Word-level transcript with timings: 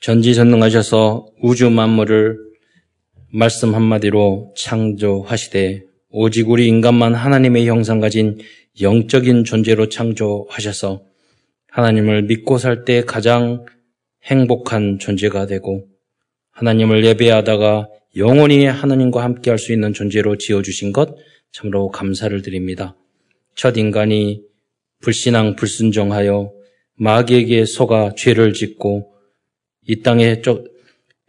전지전능하셔서 0.00 1.26
우주 1.42 1.68
만물을 1.68 2.38
말씀 3.32 3.74
한마디로 3.74 4.54
창조하시되 4.56 5.82
오직 6.10 6.48
우리 6.48 6.66
인간만 6.66 7.14
하나님의 7.14 7.66
형상 7.68 8.00
가진 8.00 8.38
영적인 8.80 9.44
존재로 9.44 9.90
창조하셔서 9.90 11.02
하나님을 11.68 12.22
믿고 12.22 12.56
살 12.56 12.84
때 12.84 13.02
가장 13.04 13.66
행복한 14.24 14.98
존재가 14.98 15.46
되고 15.46 15.86
하나님을 16.52 17.04
예배하다가 17.04 17.88
영원히 18.16 18.64
하나님과 18.64 19.22
함께 19.22 19.50
할 19.50 19.58
수 19.58 19.72
있는 19.72 19.92
존재로 19.92 20.36
지어주신 20.36 20.92
것 20.92 21.14
참으로 21.52 21.90
감사를 21.90 22.40
드립니다. 22.42 22.96
첫 23.54 23.76
인간이 23.76 24.42
불신앙 25.00 25.56
불순종하여 25.56 26.52
마귀에게 26.96 27.66
속아 27.66 28.14
죄를 28.16 28.54
짓고 28.54 29.09
이 29.90 30.02
땅에 30.02 30.40
쫓, 30.40 30.66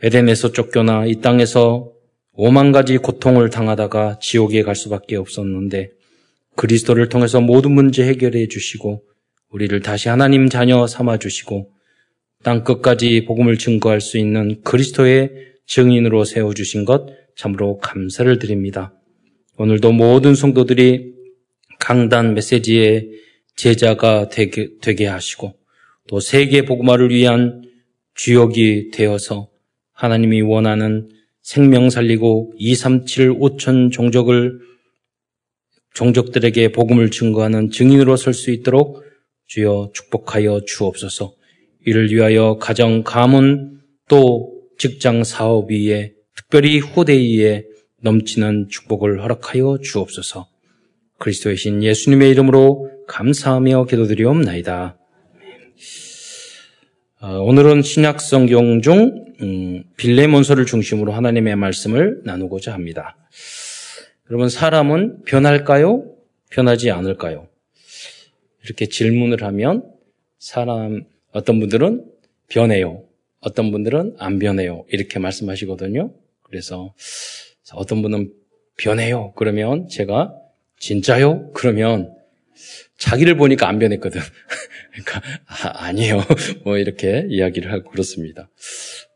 에덴에서 0.04 0.52
쫓겨나 0.52 1.08
이 1.08 1.16
땅에서 1.16 1.92
오만 2.34 2.72
가지 2.72 3.00
고통을 3.00 3.50
당하다가 3.50 4.20
지옥에 4.22 4.62
갈 4.62 4.76
수밖에 4.76 5.16
없었는데 5.16 5.90
그리스도를 6.56 7.10
통해서 7.10 7.42
모든 7.42 7.72
문제 7.72 8.06
해결해 8.06 8.48
주시고 8.48 9.02
우리를 9.50 9.80
다시 9.82 10.10
하나님 10.10 10.48
자녀 10.48 10.86
삼아 10.86 11.18
주시고 11.18 11.72
땅 12.44 12.64
끝까지 12.64 13.26
복음을 13.26 13.58
증거할 13.58 14.00
수 14.00 14.20
있는 14.20 14.62
그리스도의 14.62 15.32
증인으로 15.66 16.24
세워 16.24 16.54
주신 16.54 16.86
것 16.86 17.08
참으로 17.36 17.80
감사를 17.80 18.38
드립니다. 18.38 18.94
오늘도 19.58 19.92
모든 19.92 20.36
성도들이 20.36 21.16
강단 21.80 22.36
메시지의 22.36 23.10
제자가 23.56 24.30
되게, 24.30 24.70
되게 24.84 25.08
하시고 25.08 25.56
또 26.08 26.20
세계 26.20 26.64
복음화를 26.64 27.10
위한 27.10 27.71
주역이 28.24 28.92
되어서 28.92 29.50
하나님이 29.94 30.42
원하는 30.42 31.10
생명 31.42 31.90
살리고 31.90 32.54
237 32.56 33.32
5천 33.32 33.92
종족을 33.92 34.60
종족들에게 35.96 36.72
복음을 36.72 37.10
증거하는 37.10 37.72
증인으로 37.72 38.16
설 38.18 38.36
수 38.36 38.52
있도록 38.52 39.04
주여 39.48 39.90
축복하여 39.96 40.62
주옵소서. 40.68 41.34
이를 41.88 42.12
위하여 42.12 42.58
가정, 42.62 43.02
가문, 43.04 43.82
또 44.08 44.54
직장 44.78 45.24
사업 45.24 45.72
위에 45.72 46.14
특별히 46.36 46.78
후대 46.78 47.16
위에 47.18 47.64
넘치는 48.02 48.68
축복을 48.70 49.24
허락하여 49.24 49.80
주옵소서. 49.82 50.48
그리스도의 51.18 51.58
신 51.58 51.82
예수님의 51.82 52.30
이름으로 52.30 52.88
감사하며 53.08 53.86
기도드리옵나이다. 53.86 55.01
어, 57.24 57.38
오늘은 57.38 57.84
신약 57.84 58.20
성경 58.20 58.82
중 58.82 59.26
음, 59.42 59.84
빌레몬서를 59.96 60.66
중심으로 60.66 61.12
하나님의 61.12 61.56
말씀을 61.56 62.22
나누고자 62.24 62.74
합니다. 62.74 63.16
여러분 64.32 64.50
사람은 64.50 65.22
변할까요? 65.26 66.04
변하지 66.50 66.90
않을까요? 66.90 67.48
이렇게 68.64 68.88
질문을 68.88 69.44
하면 69.44 69.84
사람 70.40 71.04
어떤 71.32 71.60
분들은 71.60 72.06
변해요. 72.48 73.04
어떤 73.40 73.70
분들은 73.72 74.16
안 74.18 74.40
변해요. 74.40 74.84
이렇게 74.90 75.20
말씀하시거든요. 75.20 76.12
그래서 76.42 76.96
어떤 77.76 78.02
분은 78.02 78.34
변해요. 78.78 79.34
그러면 79.36 79.88
제가 79.90 80.34
진짜요? 80.80 81.52
그러면 81.54 82.16
자기를 82.98 83.38
보니까 83.38 83.70
안 83.70 83.78
변했거든. 83.78 84.20
그러니까 84.92 85.22
아, 85.48 85.92
니에요뭐 85.92 86.78
이렇게 86.80 87.26
이야기를 87.30 87.72
하고 87.72 87.90
그렇습니다. 87.90 88.50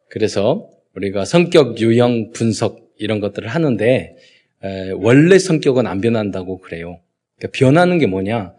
그래서 0.09 0.69
우리가 0.95 1.25
성격 1.25 1.79
유형 1.79 2.31
분석 2.31 2.79
이런 2.97 3.19
것들을 3.19 3.47
하는데 3.47 4.15
에, 4.63 4.91
원래 4.91 5.37
성격은 5.37 5.87
안 5.87 6.01
변한다고 6.01 6.59
그래요. 6.59 7.01
그러니까 7.37 7.57
변하는 7.57 7.99
게 7.99 8.07
뭐냐? 8.07 8.53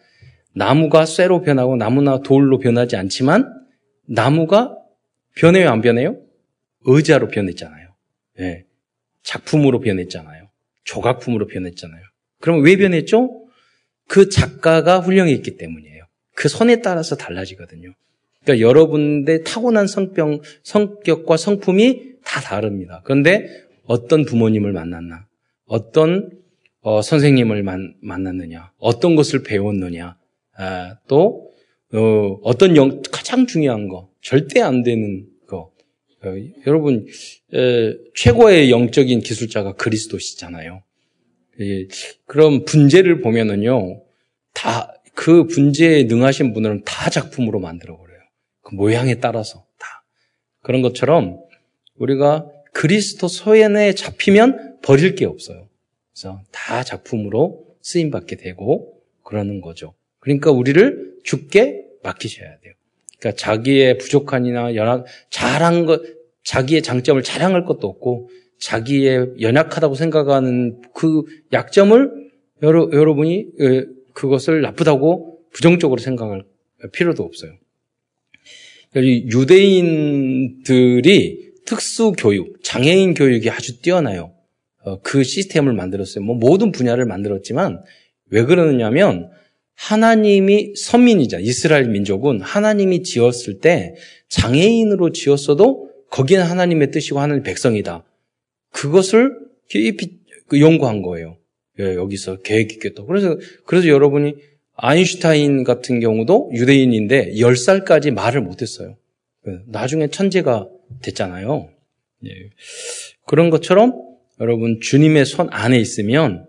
나무가 0.54 1.06
쇠로 1.06 1.42
변하고 1.42 1.76
나무나 1.76 2.20
돌로 2.20 2.58
변하지 2.58 2.96
않지만 2.96 3.52
나무가 4.06 4.76
변해요, 5.34 5.70
안 5.70 5.82
변해요? 5.82 6.18
의자로 6.86 7.28
변했잖아요. 7.28 7.88
네. 8.38 8.64
작품으로 9.22 9.80
변했잖아요. 9.80 10.48
조각품으로 10.84 11.46
변했잖아요. 11.46 12.02
그럼 12.40 12.62
왜 12.62 12.76
변했죠? 12.76 13.46
그 14.08 14.28
작가가 14.28 15.00
훌륭했기 15.00 15.56
때문이에요. 15.56 15.95
그 16.36 16.48
선에 16.48 16.82
따라서 16.82 17.16
달라지거든요. 17.16 17.92
그러니까 18.44 18.64
여러분의 18.64 19.42
타고난 19.42 19.88
성병, 19.88 20.42
성격과 20.62 21.36
성품이 21.36 22.16
다 22.24 22.40
다릅니다. 22.40 23.00
그런데 23.04 23.48
어떤 23.84 24.24
부모님을 24.24 24.72
만났나, 24.72 25.26
어떤 25.64 26.30
어, 26.82 27.02
선생님을 27.02 27.64
만, 27.64 27.94
만났느냐, 28.00 28.70
어떤 28.78 29.16
것을 29.16 29.42
배웠느냐, 29.42 30.16
아, 30.56 30.98
또 31.08 31.50
어, 31.92 32.56
떤 32.58 32.76
영, 32.76 33.02
가장 33.10 33.46
중요한 33.46 33.88
거, 33.88 34.10
절대 34.20 34.60
안 34.60 34.82
되는 34.82 35.26
거. 35.48 35.72
어, 36.22 36.34
여러분 36.66 37.06
에, 37.54 37.94
최고의 38.14 38.70
영적인 38.70 39.20
기술자가 39.20 39.74
그리스도시잖아요. 39.74 40.82
예, 41.60 41.86
그럼 42.26 42.64
분재를 42.64 43.22
보면은요, 43.22 44.02
다, 44.52 44.92
그 45.16 45.46
분재에 45.46 46.04
능하신 46.04 46.52
분들은 46.52 46.82
다 46.84 47.10
작품으로 47.10 47.58
만들어버려요. 47.58 48.20
그 48.60 48.74
모양에 48.74 49.16
따라서 49.16 49.64
다. 49.78 50.04
그런 50.60 50.82
것처럼 50.82 51.40
우리가 51.96 52.46
그리스도 52.72 53.26
소연에 53.26 53.94
잡히면 53.94 54.80
버릴 54.82 55.14
게 55.14 55.24
없어요. 55.24 55.68
그래서 56.12 56.42
다 56.52 56.84
작품으로 56.84 57.64
쓰임받게 57.80 58.36
되고 58.36 59.00
그러는 59.22 59.62
거죠. 59.62 59.94
그러니까 60.18 60.50
우리를 60.50 61.14
죽게 61.24 61.84
맡기셔야 62.02 62.58
돼요. 62.60 62.74
그러니까 63.18 63.40
자기의 63.40 63.96
부족한이나 63.96 64.74
연약, 64.74 65.06
잘한 65.30 65.86
것, 65.86 66.02
자기의 66.44 66.82
장점을 66.82 67.22
자랑할 67.22 67.64
것도 67.64 67.88
없고 67.88 68.28
자기의 68.60 69.40
연약하다고 69.40 69.94
생각하는 69.94 70.82
그 70.94 71.22
약점을 71.54 72.30
여러, 72.62 72.90
여러분이 72.92 73.46
그것을 74.16 74.62
나쁘다고 74.62 75.38
부정적으로 75.52 76.00
생각할 76.00 76.42
필요도 76.92 77.22
없어요. 77.22 77.52
유대인들이 79.34 80.56
특수 81.66 82.12
교육, 82.16 82.62
장애인 82.64 83.12
교육이 83.14 83.50
아주 83.50 83.82
뛰어나요. 83.82 84.32
어, 84.84 85.00
그 85.00 85.22
시스템을 85.22 85.74
만들었어요. 85.74 86.24
뭐 86.24 86.34
모든 86.34 86.72
분야를 86.72 87.04
만들었지만 87.04 87.82
왜 88.30 88.44
그러느냐면 88.44 89.28
하나님이 89.74 90.76
선민이자 90.76 91.40
이스라엘 91.40 91.88
민족은 91.88 92.40
하나님이 92.40 93.02
지었을 93.02 93.60
때 93.60 93.96
장애인으로 94.28 95.12
지었어도 95.12 95.90
거기는 96.10 96.42
하나님의 96.42 96.90
뜻이고 96.90 97.20
하나님 97.20 97.42
백성이다. 97.42 98.02
그것을 98.72 99.36
깊이 99.68 100.20
그 100.46 100.60
연구한 100.60 101.02
거예요. 101.02 101.36
예, 101.80 101.94
여기서 101.94 102.42
계획 102.42 102.78
또. 102.94 103.06
그래서, 103.06 103.36
그래서 103.64 103.88
여러분이 103.88 104.34
아인슈타인 104.74 105.64
같은 105.64 106.00
경우도 106.00 106.50
유대인인데 106.54 107.32
10살까지 107.32 108.12
말을 108.12 108.42
못했어요. 108.42 108.96
예, 109.48 109.58
나중에 109.66 110.08
천재가 110.08 110.68
됐잖아요. 111.02 111.70
예. 112.26 112.30
그런 113.26 113.50
것처럼 113.50 113.94
여러분 114.40 114.80
주님의 114.80 115.24
손 115.24 115.48
안에 115.50 115.78
있으면 115.78 116.46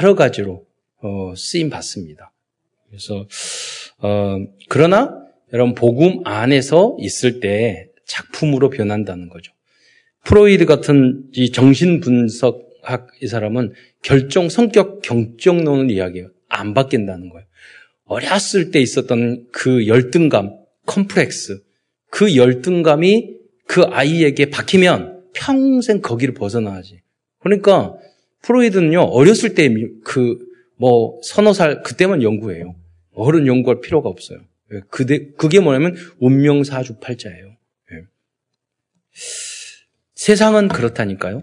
여러 0.00 0.14
가지로 0.14 0.66
어, 1.00 1.34
쓰임 1.36 1.70
받습니다. 1.70 2.32
그래서 2.88 3.26
어, 3.98 4.38
그러나 4.68 5.24
여러분 5.52 5.74
복음 5.74 6.26
안에서 6.26 6.96
있을 6.98 7.40
때 7.40 7.88
작품으로 8.06 8.70
변한다는 8.70 9.28
거죠. 9.28 9.52
프로이드 10.24 10.64
같은 10.66 11.24
이 11.32 11.52
정신분석학 11.52 13.08
이 13.22 13.26
사람은 13.26 13.72
결정, 14.04 14.48
성격 14.48 15.02
경정론을 15.02 15.90
이야기해요. 15.90 16.30
안 16.48 16.74
바뀐다는 16.74 17.30
거예요. 17.30 17.46
어렸을 18.04 18.70
때 18.70 18.80
있었던 18.80 19.46
그 19.50 19.88
열등감, 19.88 20.56
컴플렉스, 20.86 21.62
그 22.10 22.36
열등감이 22.36 23.34
그 23.66 23.82
아이에게 23.82 24.50
박히면 24.50 25.24
평생 25.32 26.02
거기를 26.02 26.34
벗어나야지. 26.34 27.00
그러니까 27.40 27.96
프로이드는요, 28.42 29.00
어렸을 29.00 29.54
때 29.54 29.74
그, 30.04 30.38
뭐, 30.76 31.18
서너 31.22 31.54
살, 31.54 31.82
그때만 31.82 32.22
연구해요. 32.22 32.76
어른 33.14 33.46
연구할 33.46 33.80
필요가 33.80 34.10
없어요. 34.10 34.40
그게, 34.90 35.30
그게 35.38 35.60
뭐냐면, 35.60 35.96
운명사주팔자예요. 36.18 37.56
예. 37.92 38.02
세상은 40.14 40.68
그렇다니까요. 40.68 41.42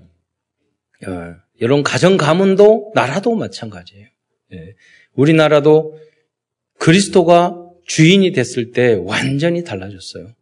어, 1.07 1.35
여러분 1.61 1.83
가정 1.83 2.17
가문도 2.17 2.91
나라도 2.95 3.35
마찬가지예요. 3.35 4.07
예. 4.53 4.75
우리나라도 5.13 5.97
그리스도가 6.79 7.57
주인이 7.85 8.31
됐을 8.31 8.71
때 8.71 8.99
완전히 9.03 9.63
달라졌어요. 9.63 10.33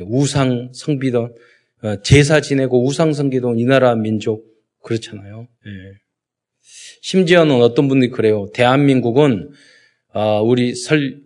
우상 0.00 0.72
성비던 0.74 1.34
어, 1.82 2.02
제사 2.02 2.40
지내고 2.40 2.84
우상 2.84 3.12
성기던 3.12 3.58
이 3.58 3.64
나라 3.64 3.94
민족 3.94 4.44
그렇잖아요. 4.82 5.46
예. 5.66 5.70
심지어는 7.02 7.60
어떤 7.60 7.86
분들이 7.88 8.10
그래요. 8.10 8.48
대한민국은 8.54 9.50
어, 10.12 10.42
우리 10.42 10.74
설 10.74 11.20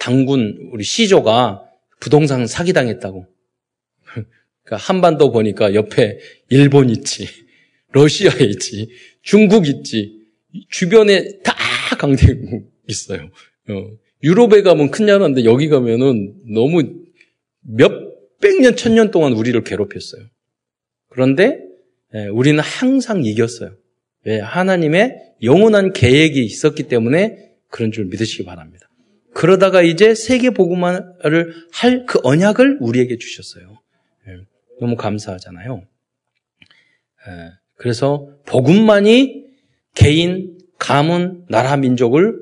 당군 0.00 0.70
우리 0.72 0.82
시조가 0.82 1.62
부동산 2.00 2.46
사기 2.46 2.72
당했다고. 2.72 3.26
그러니까 4.64 4.76
한반도 4.76 5.30
보니까 5.30 5.74
옆에 5.74 6.18
일본 6.48 6.90
있지, 6.90 7.26
러시아 7.92 8.32
있지, 8.40 8.90
중국 9.22 9.66
있지, 9.66 10.26
주변에 10.70 11.38
다 11.42 11.54
강대국 11.96 12.70
있어요. 12.88 13.30
어. 13.68 13.90
유럽에 14.22 14.62
가면 14.62 14.90
큰 14.90 15.06
나라인데 15.06 15.44
여기 15.44 15.68
가면은 15.68 16.34
너무 16.52 16.82
몇백 17.62 18.60
년, 18.60 18.74
천 18.76 18.94
년 18.94 19.10
동안 19.10 19.32
우리를 19.32 19.62
괴롭혔어요. 19.62 20.22
그런데 21.08 21.60
예, 22.14 22.26
우리는 22.26 22.58
항상 22.60 23.24
이겼어요. 23.24 23.76
왜? 24.24 24.40
하나님의 24.40 25.34
영원한 25.42 25.92
계획이 25.92 26.42
있었기 26.44 26.84
때문에 26.84 27.52
그런 27.68 27.92
줄 27.92 28.06
믿으시기 28.06 28.44
바랍니다. 28.44 28.88
그러다가 29.34 29.82
이제 29.82 30.14
세계 30.14 30.50
복음화를 30.50 31.54
할 31.70 32.06
그 32.06 32.18
언약을 32.24 32.78
우리에게 32.80 33.18
주셨어요. 33.18 33.78
예, 34.26 34.38
너무 34.80 34.96
감사하잖아요. 34.96 35.86
예, 37.78 37.82
그래서 37.82 38.28
복음만이 38.46 39.44
개인, 39.94 40.58
가문, 40.78 41.44
나라, 41.48 41.76
민족을 41.76 42.38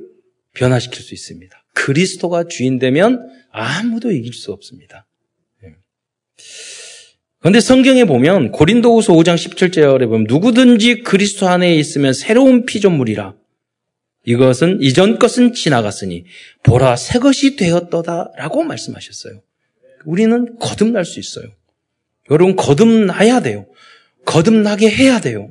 변화시킬 0.52 1.02
수 1.02 1.14
있습니다. 1.14 1.64
그리스도가 1.74 2.44
주인 2.48 2.78
되면 2.78 3.28
아무도 3.50 4.10
이길 4.10 4.32
수 4.32 4.52
없습니다. 4.52 5.06
그런데 7.38 7.60
성경에 7.60 8.04
보면 8.04 8.50
고린도후서 8.50 9.12
5장 9.12 9.36
17절에 9.36 10.08
보면 10.08 10.26
누구든지 10.28 11.02
그리스도 11.02 11.46
안에 11.46 11.76
있으면 11.76 12.12
새로운 12.12 12.66
피조물이라. 12.66 13.34
이것은 14.24 14.78
이전 14.80 15.20
것은 15.20 15.52
지나갔으니 15.52 16.24
보라 16.64 16.96
새 16.96 17.20
것이 17.20 17.54
되었도다라고 17.54 18.64
말씀하셨어요. 18.64 19.40
우리는 20.04 20.58
거듭날 20.58 21.04
수 21.04 21.20
있어요. 21.20 21.46
여러분 22.30 22.56
거듭나야 22.56 23.40
돼요. 23.40 23.66
거듭나게 24.26 24.90
해야 24.90 25.20
돼요. 25.20 25.48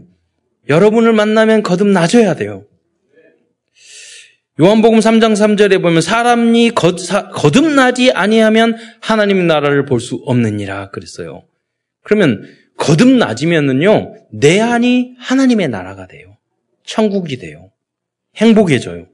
여러분을 0.69 1.13
만나면 1.13 1.63
거듭나줘야 1.63 2.35
돼요. 2.35 2.65
요한복음 4.61 4.99
3장 4.99 5.33
3절에 5.33 5.81
보면 5.81 6.01
사람이 6.01 6.71
거듭나지 6.71 8.11
아니하면 8.11 8.77
하나님 9.01 9.47
나라를 9.47 9.85
볼 9.85 9.99
수 9.99 10.15
없느니라 10.25 10.91
그랬어요. 10.91 11.43
그러면 12.03 12.43
거듭나지면은요, 12.77 14.15
내 14.31 14.59
안이 14.59 15.15
하나님의 15.17 15.69
나라가 15.69 16.07
돼요. 16.07 16.37
천국이 16.83 17.37
돼요. 17.37 17.71
행복해져요. 18.35 19.07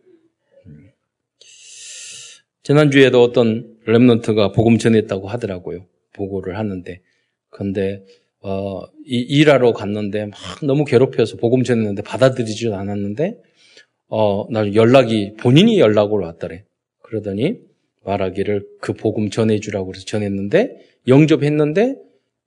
지난주에도 2.64 3.24
어떤 3.24 3.76
랩런트가 3.88 4.54
복음 4.54 4.78
전했다고 4.78 5.28
하더라고요. 5.28 5.88
보고를 6.14 6.58
하는데. 6.58 7.02
근데, 7.50 8.04
어, 8.42 8.84
일하러 9.06 9.74
갔는데 9.74 10.26
막 10.26 10.40
너무 10.64 10.86
괴롭혀서 10.86 11.38
복음 11.38 11.64
전했는데 11.64 12.02
받아들이지 12.02 12.74
않았는데, 12.74 13.38
어, 14.08 14.46
나 14.52 14.74
연락이, 14.74 15.34
본인이 15.38 15.80
연락으로 15.80 16.26
왔더래. 16.26 16.64
그러더니 17.04 17.60
말하기를 18.04 18.66
그 18.82 18.94
복음 18.94 19.30
전해주라고 19.30 19.94
해서 19.94 20.06
전했는데, 20.06 20.78
영접했는데, 21.08 21.96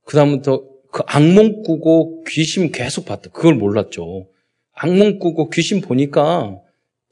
그 0.04 0.16
다음부터 0.16 0.64
그 0.90 1.02
악몽 1.06 1.62
꾸고 1.62 2.24
귀신 2.28 2.70
계속 2.70 3.04
봤다. 3.06 3.30
그걸 3.30 3.54
몰랐죠. 3.54 4.28
악몽 4.74 5.18
꾸고 5.18 5.50
귀신 5.50 5.80
보니까 5.80 6.60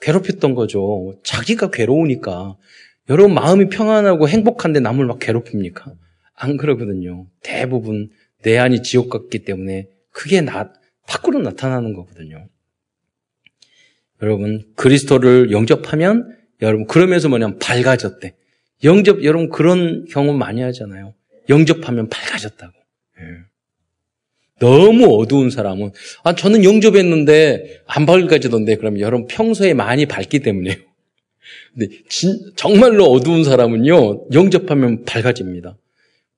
괴롭혔던 0.00 0.54
거죠. 0.54 1.14
자기가 1.24 1.70
괴로우니까. 1.70 2.56
여러분 3.10 3.34
마음이 3.34 3.68
평안하고 3.70 4.28
행복한데 4.28 4.80
남을 4.80 5.06
막 5.06 5.18
괴롭힙니까? 5.18 5.92
안 6.34 6.56
그러거든요. 6.56 7.26
대부분 7.42 8.10
내 8.42 8.58
안이 8.58 8.82
지옥 8.82 9.08
같기 9.08 9.44
때문에 9.44 9.88
그게 10.10 10.40
나, 10.40 10.72
밖으로 11.06 11.40
나타나는 11.40 11.94
거거든요. 11.94 12.48
여러분, 14.22 14.62
그리스도를 14.76 15.50
영접하면 15.50 16.36
여러분, 16.60 16.86
그러면서 16.86 17.28
뭐냐면 17.28 17.58
밝아졌대. 17.58 18.34
영접, 18.84 19.24
여러분 19.24 19.48
그런 19.48 20.04
경험 20.06 20.38
많이 20.38 20.60
하잖아요. 20.62 21.14
영접하면 21.48 22.08
밝아졌다고. 22.08 22.72
예. 23.20 23.52
너무 24.58 25.20
어두운 25.20 25.50
사람은 25.50 25.90
아 26.22 26.36
저는 26.36 26.62
영접했는데 26.62 27.82
안 27.86 28.06
밝아지던데 28.06 28.76
그럼 28.76 29.00
여러분 29.00 29.26
평소에 29.26 29.74
많이 29.74 30.06
밝기 30.06 30.38
때문에요. 30.38 30.76
근데 31.74 31.88
진, 32.08 32.38
정말로 32.54 33.06
어두운 33.06 33.42
사람은요 33.42 34.28
영접하면 34.32 35.04
밝아집니다. 35.04 35.76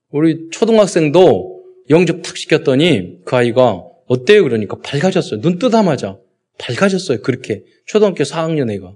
우리 0.09 0.49
초등학생도 0.49 1.54
영접 1.89 2.21
탁 2.21 2.37
시켰더니 2.37 3.19
그 3.25 3.35
아이가 3.35 3.83
어때요? 4.07 4.43
그러니까 4.43 4.77
밝아졌어요. 4.81 5.41
눈 5.41 5.59
뜨자마자 5.59 6.17
밝아졌어요. 6.57 7.21
그렇게 7.21 7.63
초등학교 7.85 8.23
4학년 8.23 8.71
애가 8.71 8.95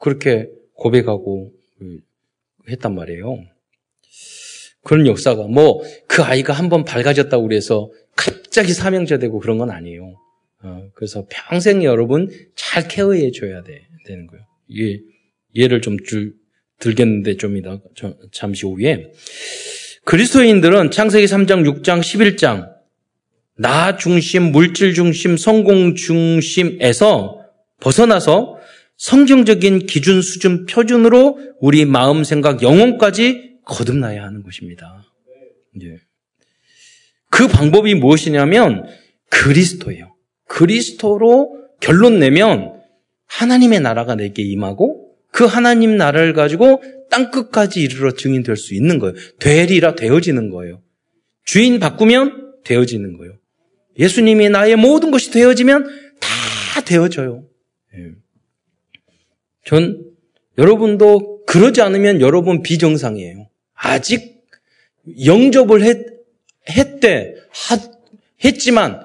그렇게 0.00 0.48
고백하고 0.74 1.52
했단 2.68 2.94
말이에요. 2.94 3.44
그런 4.82 5.06
역사가 5.06 5.44
뭐 5.46 5.82
그 6.12 6.22
아이가 6.22 6.52
한번 6.52 6.84
밝아졌다고 6.84 7.48
그래서 7.48 7.90
갑자기 8.16 8.74
사명자 8.74 9.18
되고 9.18 9.38
그런 9.38 9.56
건 9.56 9.70
아니에요. 9.70 10.14
어, 10.62 10.90
그래서 10.94 11.26
평생 11.30 11.82
여러분 11.84 12.28
잘 12.54 12.86
케어해 12.86 13.30
줘야 13.30 13.62
돼, 13.62 13.86
되는 14.04 14.26
거예요. 14.26 14.44
이게 14.68 15.00
예를 15.56 15.80
좀 15.80 15.96
줄, 16.04 16.34
들겠는데 16.80 17.38
좀 17.38 17.56
이따 17.56 17.80
잠시 18.30 18.66
후에 18.66 19.10
그리스도인들은 20.04 20.90
창세기 20.90 21.26
3장, 21.26 21.82
6장, 21.82 22.00
11장 22.00 22.72
나 23.56 23.96
중심, 23.96 24.50
물질 24.50 24.94
중심, 24.94 25.36
성공 25.36 25.94
중심에서 25.94 27.40
벗어나서 27.80 28.58
성경적인 28.96 29.86
기준, 29.86 30.22
수준, 30.22 30.66
표준으로 30.66 31.38
우리 31.60 31.84
마음, 31.84 32.24
생각, 32.24 32.62
영혼까지 32.62 33.58
거듭나야 33.64 34.22
하는 34.22 34.42
것입니다. 34.42 35.04
예. 35.82 35.96
그 37.30 37.48
방법이 37.48 37.94
무엇이냐면 37.94 38.86
그리스도예요. 39.30 40.14
그리스도로 40.46 41.58
결론 41.80 42.18
내면 42.18 42.80
하나님의 43.26 43.80
나라가 43.80 44.14
내게 44.14 44.42
임하고 44.42 45.01
그 45.32 45.44
하나님 45.44 45.96
나라를 45.96 46.34
가지고 46.34 46.82
땅 47.10 47.30
끝까지 47.30 47.80
이르러 47.80 48.12
증인 48.12 48.42
될 48.42 48.56
수 48.56 48.74
있는 48.74 48.98
거예요. 48.98 49.14
되리라 49.40 49.94
되어지는 49.94 50.50
거예요. 50.50 50.82
주인 51.44 51.80
바꾸면 51.80 52.62
되어지는 52.64 53.16
거예요. 53.18 53.34
예수님이 53.98 54.50
나의 54.50 54.76
모든 54.76 55.10
것이 55.10 55.30
되어지면 55.32 55.88
다 56.20 56.80
되어져요. 56.82 57.44
예. 57.94 58.12
전 59.64 60.04
여러분도 60.58 61.44
그러지 61.46 61.80
않으면 61.80 62.20
여러분 62.20 62.62
비정상이에요. 62.62 63.48
아직 63.74 64.42
영접을 65.24 65.82
했, 65.82 65.98
했대, 66.70 67.34
하, 67.50 67.78
했지만 68.44 69.00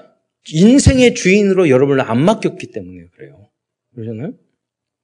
인생의 0.49 1.15
주인으로 1.15 1.69
여러분을 1.69 2.01
안 2.01 2.23
맡겼기 2.23 2.67
때문에 2.71 3.07
그래요. 3.15 3.49
그러잖아요? 3.95 4.33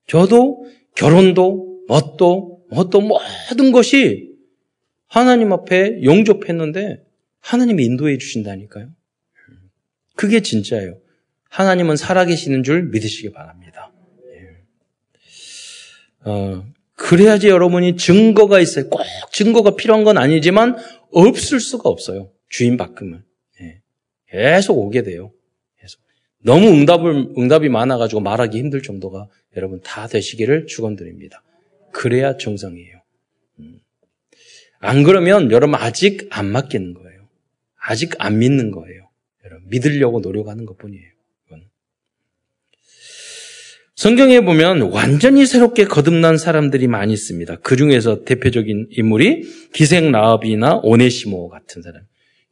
저도 0.08 0.66
결혼도, 0.96 1.86
뭣도, 1.88 2.66
뭣도 2.70 3.02
모든 3.02 3.72
것이 3.72 4.32
하나님 5.08 5.54
앞에 5.54 6.04
영접했는데 6.04 7.04
하나님이 7.40 7.86
인도해 7.86 8.18
주신다니까요. 8.18 8.90
그게 10.16 10.42
진짜예요. 10.42 11.00
하나님은 11.50 11.98
살아계시는 11.98 12.64
줄 12.64 12.90
믿으시기 12.90 13.32
바랍니다. 13.32 13.92
예. 14.26 16.30
어, 16.30 16.66
그래야지 16.96 17.50
여러분이 17.50 17.98
증거가 17.98 18.60
있어요. 18.60 18.90
꼭 18.90 19.02
증거가 19.32 19.76
필요한 19.76 20.04
건 20.04 20.18
아니지만 20.18 20.78
없을 21.12 21.60
수가 21.60 21.90
없어요. 21.90 22.32
주인 22.50 22.78
바꾸면. 22.78 23.24
예. 23.62 23.82
계속 24.30 24.80
오게 24.80 25.04
돼요. 25.04 25.32
너무 26.44 26.68
응답을, 26.68 27.34
응답이 27.38 27.70
많아가지고 27.70 28.22
말하기 28.22 28.58
힘들 28.58 28.82
정도가 28.82 29.28
여러분 29.58 29.82
다 29.82 30.08
되시기를 30.08 30.68
축원드립니다. 30.68 31.42
그래야 31.92 32.38
정상이에요. 32.38 33.02
음. 33.60 33.80
안 34.80 35.04
그러면 35.04 35.52
여러분 35.52 35.76
아직 35.76 36.28
안 36.30 36.52
맡기는 36.52 36.94
거예요. 36.94 37.28
아직 37.80 38.14
안 38.20 38.40
믿는 38.40 38.72
거예요. 38.72 39.10
여러분 39.46 39.70
믿으려고 39.70 40.20
노력하는 40.20 40.66
것 40.66 40.78
뿐이에요. 40.78 41.14
성경에 43.96 44.42
보면 44.42 44.92
완전히 44.92 45.46
새롭게 45.46 45.86
거듭난 45.86 46.38
사람들이 46.38 46.88
많이 46.88 47.14
있습니다. 47.14 47.58
그 47.58 47.78
중에서 47.78 48.26
대표적인 48.26 48.88
인물이 48.90 49.44
기생 49.72 50.12
라합이나 50.12 50.82
오네시모 50.84 51.48
같은 51.48 51.82
사람. 51.82 52.02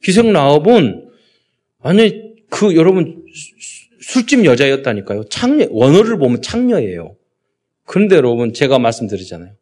기생 0.02 0.32
라합은 0.32 1.10
아니 1.80 2.32
그 2.48 2.74
여러분 2.74 3.22
술집 4.02 4.44
여자였다니까요. 4.44 5.24
창녀 5.28 5.66
원어를 5.70 6.18
보면 6.18 6.42
창녀예요. 6.42 7.16
그런데 7.84 8.16
여러분 8.16 8.52
제가 8.52 8.78
말씀드리잖아요. 8.78 9.54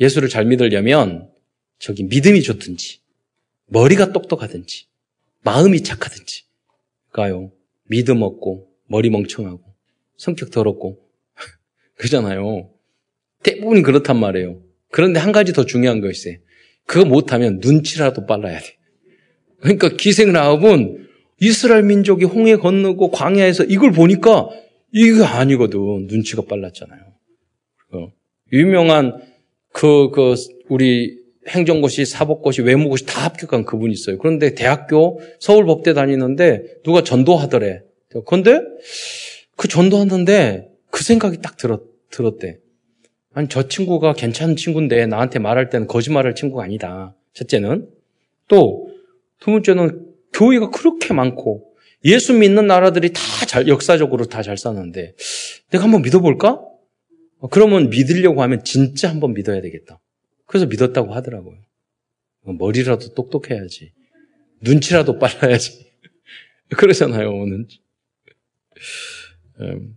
예수를 0.00 0.28
잘 0.28 0.44
믿으려면 0.44 1.30
저기 1.78 2.04
믿음이 2.04 2.42
좋든지 2.42 3.00
머리가 3.66 4.12
똑똑하든지 4.12 4.86
마음이 5.42 5.82
착하든지 5.82 6.44
가요. 7.12 7.52
믿음 7.84 8.22
없고 8.22 8.68
머리 8.86 9.10
멍청하고 9.10 9.62
성격 10.16 10.50
더럽고 10.50 11.00
그잖아요. 11.98 12.70
대부분이 13.42 13.82
그렇단 13.82 14.18
말이에요. 14.18 14.62
그런데 14.90 15.20
한 15.20 15.32
가지 15.32 15.52
더 15.52 15.66
중요한 15.66 16.00
거 16.00 16.10
있어요. 16.10 16.36
그거 16.86 17.04
못하면 17.04 17.58
눈치라도 17.60 18.26
빨라야 18.26 18.58
돼. 18.60 18.76
그러니까 19.60 19.88
기생라합은 19.88 21.03
이스라엘 21.44 21.82
민족이 21.82 22.24
홍해 22.24 22.56
건너고 22.56 23.10
광야에서 23.10 23.64
이걸 23.64 23.92
보니까 23.92 24.48
이거 24.92 25.24
아니거든. 25.24 26.06
눈치가 26.06 26.42
빨랐잖아요. 26.48 27.00
유명한 28.52 29.20
그, 29.72 30.10
그, 30.10 30.34
우리 30.68 31.18
행정고시, 31.48 32.06
사법고시, 32.06 32.62
외무고시 32.62 33.04
다 33.04 33.24
합격한 33.24 33.64
그분이 33.64 33.92
있어요. 33.92 34.18
그런데 34.18 34.54
대학교 34.54 35.20
서울법대 35.40 35.92
다니는데 35.92 36.82
누가 36.84 37.02
전도하더래. 37.02 37.82
그런데 38.24 38.60
그 39.56 39.68
전도하는데 39.68 40.70
그 40.90 41.02
생각이 41.02 41.38
딱 41.42 41.56
들었, 41.56 41.82
들었대. 42.10 42.58
아니, 43.34 43.48
저 43.48 43.66
친구가 43.68 44.14
괜찮은 44.14 44.54
친구인데 44.56 45.06
나한테 45.06 45.40
말할 45.40 45.68
때는 45.68 45.88
거짓말할 45.88 46.36
친구가 46.36 46.62
아니다. 46.62 47.16
첫째는. 47.32 47.88
또, 48.46 48.88
두 49.40 49.50
번째는 49.50 50.13
교회가 50.34 50.70
그렇게 50.70 51.14
많고 51.14 51.74
예수 52.04 52.34
믿는 52.34 52.66
나라들이 52.66 53.12
다 53.12 53.20
잘, 53.46 53.66
역사적으로 53.68 54.26
다 54.26 54.42
잘 54.42 54.58
사는데 54.58 55.14
내가 55.70 55.84
한번 55.84 56.02
믿어볼까? 56.02 56.60
그러면 57.50 57.90
믿으려고 57.90 58.42
하면 58.42 58.62
진짜 58.64 59.08
한번 59.08 59.34
믿어야 59.34 59.60
되겠다. 59.60 60.00
그래서 60.46 60.66
믿었다고 60.66 61.14
하더라고요. 61.14 61.56
머리라도 62.42 63.14
똑똑해야지. 63.14 63.92
눈치라도 64.60 65.18
빨라야지. 65.18 65.86
그러잖아요, 66.76 67.30
오늘. 67.30 67.66
음. 69.60 69.96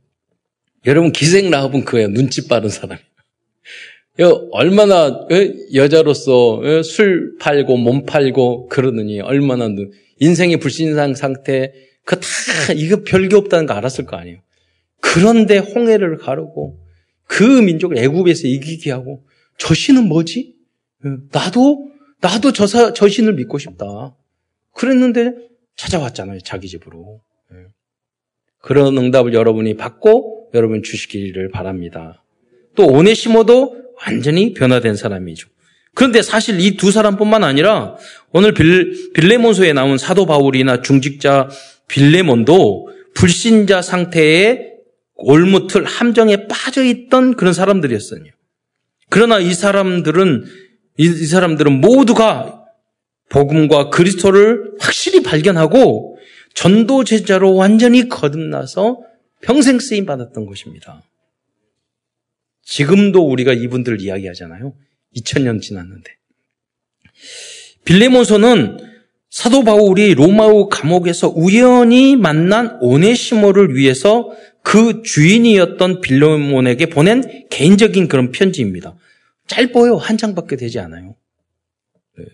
여러분 0.85 1.11
기생 1.11 1.49
라합은 1.49 1.83
그거예요. 1.83 2.09
눈치 2.09 2.47
빠른 2.47 2.69
사람이. 2.69 3.01
얼마나 4.51 5.27
여자로서 5.73 6.61
술 6.83 7.37
팔고 7.39 7.77
몸 7.77 8.05
팔고 8.05 8.67
그러느니 8.67 9.19
얼마나 9.21 9.67
인생의 10.19 10.57
불신상 10.57 11.15
상태 11.15 11.73
그 12.05 12.15
다 12.15 12.73
이거 12.73 13.03
별게 13.03 13.35
없다는 13.35 13.65
거 13.65 13.73
알았을 13.73 14.05
거 14.05 14.15
아니에요. 14.17 14.39
그런데 15.01 15.57
홍해를 15.57 16.17
가르고 16.17 16.79
그 17.25 17.43
민족을 17.43 17.97
애굽에서 17.97 18.47
이기게 18.47 18.91
하고 18.91 19.23
저 19.57 19.73
신은 19.73 20.07
뭐지? 20.07 20.55
나도 21.31 21.91
나도 22.21 22.51
저, 22.53 22.65
사, 22.65 22.93
저 22.93 23.07
신을 23.07 23.33
믿고 23.33 23.57
싶다. 23.57 24.15
그랬는데 24.73 25.33
찾아왔잖아요. 25.75 26.39
자기 26.39 26.67
집으로. 26.67 27.21
그런 28.59 28.97
응답을 28.97 29.33
여러분이 29.33 29.75
받고 29.77 30.49
여러분 30.53 30.83
주시기를 30.83 31.51
바랍니다. 31.51 32.23
또 32.75 32.85
오네시모도 32.87 33.93
완전히 34.05 34.53
변화된 34.53 34.95
사람이죠. 34.95 35.49
그런데 35.97 36.21
사실 36.21 36.59
이 36.61 36.77
두 36.77 36.91
사람뿐만 36.91 37.43
아니라 37.43 37.95
오늘 38.31 38.53
빌, 38.53 39.11
빌레몬서에 39.13 39.73
나온 39.73 39.97
사도 39.97 40.27
바울이나 40.27 40.83
중직자 40.83 41.49
빌레몬도 41.87 42.89
불신자 43.15 43.81
상태에 43.81 44.73
올무틀 45.15 45.85
함정에 45.85 46.45
빠져 46.45 46.83
있던 46.83 47.35
그런 47.35 47.51
사람들이었어요. 47.51 48.25
그러나 49.09 49.39
이 49.39 49.55
사람들은 49.55 50.45
이, 50.97 51.03
이 51.03 51.25
사람들은 51.25 51.81
모두가 51.81 52.63
복음과 53.29 53.89
그리스도를 53.89 54.73
확실히 54.79 55.23
발견하고 55.23 56.19
전도 56.53 57.05
제자로 57.05 57.55
완전히 57.55 58.07
거듭나서 58.07 58.99
평생 59.41 59.79
쓰임 59.79 60.05
받았던 60.05 60.45
것입니다. 60.45 61.01
지금도 62.61 63.27
우리가 63.27 63.53
이분들을 63.53 63.99
이야기하잖아요. 63.99 64.75
2000년 65.17 65.61
지났는데. 65.61 66.11
빌레몬서는 67.85 68.77
사도 69.29 69.63
바울이 69.63 70.13
로마우 70.13 70.69
감옥에서 70.69 71.29
우연히 71.29 72.15
만난 72.15 72.77
오네시모를 72.81 73.75
위해서 73.75 74.31
그 74.63 75.01
주인이었던 75.03 76.01
빌레몬에게 76.01 76.87
보낸 76.87 77.45
개인적인 77.49 78.07
그런 78.07 78.31
편지입니다. 78.31 78.95
짧아요. 79.47 79.95
한 79.95 80.17
장밖에 80.17 80.55
되지 80.55 80.79
않아요. 80.79 81.15
네. 82.17 82.25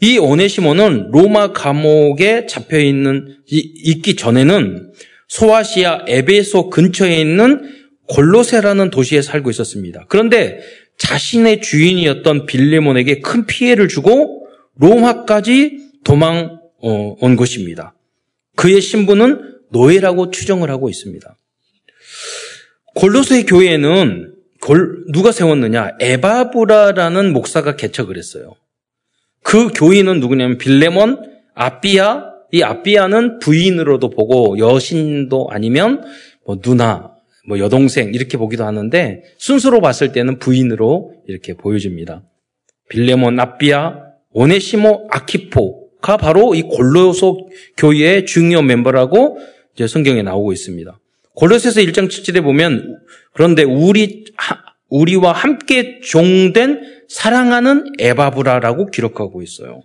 이 0.00 0.18
오네시모는 0.18 1.10
로마 1.10 1.52
감옥에 1.52 2.46
잡혀 2.46 2.78
있는 2.78 3.38
있기 3.46 4.16
전에는 4.16 4.92
소아시아 5.28 6.04
에베소 6.06 6.70
근처에 6.70 7.18
있는 7.20 7.78
골로세라는 8.08 8.90
도시에 8.90 9.22
살고 9.22 9.50
있었습니다. 9.50 10.06
그런데 10.08 10.60
자신의 10.98 11.62
주인이었던 11.62 12.46
빌레몬에게 12.46 13.20
큰 13.20 13.46
피해를 13.46 13.88
주고 13.88 14.46
로마까지 14.76 15.78
도망 16.04 16.60
어, 16.80 17.16
온 17.20 17.36
것입니다. 17.36 17.94
그의 18.56 18.80
신분은 18.80 19.58
노예라고 19.70 20.30
추정을 20.30 20.70
하고 20.70 20.88
있습니다. 20.88 21.36
골로새 22.94 23.44
교회는 23.44 24.34
누가 25.12 25.32
세웠느냐? 25.32 25.92
에바브라라는 26.00 27.32
목사가 27.32 27.76
개척을 27.76 28.16
했어요. 28.16 28.54
그 29.42 29.68
교인은 29.68 30.20
누구냐면 30.20 30.58
빌레몬, 30.58 31.22
아비아, 31.54 32.24
이 32.50 32.62
아비아는 32.62 33.38
부인으로도 33.38 34.10
보고 34.10 34.58
여신도 34.58 35.48
아니면 35.50 36.02
뭐 36.44 36.58
누나, 36.60 37.12
뭐 37.48 37.58
여동생 37.58 38.12
이렇게 38.12 38.36
보기도 38.36 38.64
하는데 38.64 39.22
순수로 39.38 39.80
봤을 39.80 40.12
때는 40.12 40.38
부인으로 40.38 41.14
이렇게 41.26 41.54
보여집니다. 41.54 42.22
빌레몬 42.90 43.40
아비아, 43.40 44.00
오네시모 44.32 45.08
아키포가 45.10 46.18
바로 46.18 46.54
이 46.54 46.60
골로소 46.60 47.48
교회의 47.78 48.26
중요 48.26 48.60
멤버라고 48.60 49.38
이제 49.74 49.86
성경에 49.86 50.22
나오고 50.22 50.52
있습니다. 50.52 51.00
골로새서 51.36 51.80
1장 51.80 52.08
7절에 52.08 52.42
보면 52.42 52.98
그런데 53.32 53.62
우리 53.62 54.26
우리와 54.90 55.32
함께 55.32 56.00
종된 56.00 56.82
사랑하는 57.08 57.92
에바브라라고 57.98 58.86
기록하고 58.86 59.40
있어요. 59.40 59.80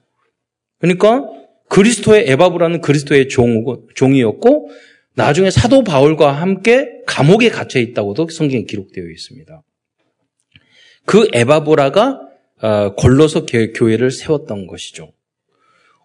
그러니까 0.80 1.24
그리스도의 1.70 2.30
에바브라는 2.30 2.82
그리스도의 2.82 3.30
종, 3.30 3.64
종이었고 3.96 4.70
나중에 5.16 5.52
사도 5.52 5.84
바울과 5.84 6.32
함께 6.32 6.90
감옥에 7.06 7.50
갇혀 7.50 7.80
있다고도 7.80 8.30
성경에 8.30 8.64
기록되어 8.64 9.04
있습니다. 9.06 9.62
그 11.06 11.28
에바브라가 11.34 12.22
어, 12.62 12.96
골로서 12.96 13.46
교회를 13.46 14.10
세웠던 14.10 14.68
것이죠. 14.68 15.12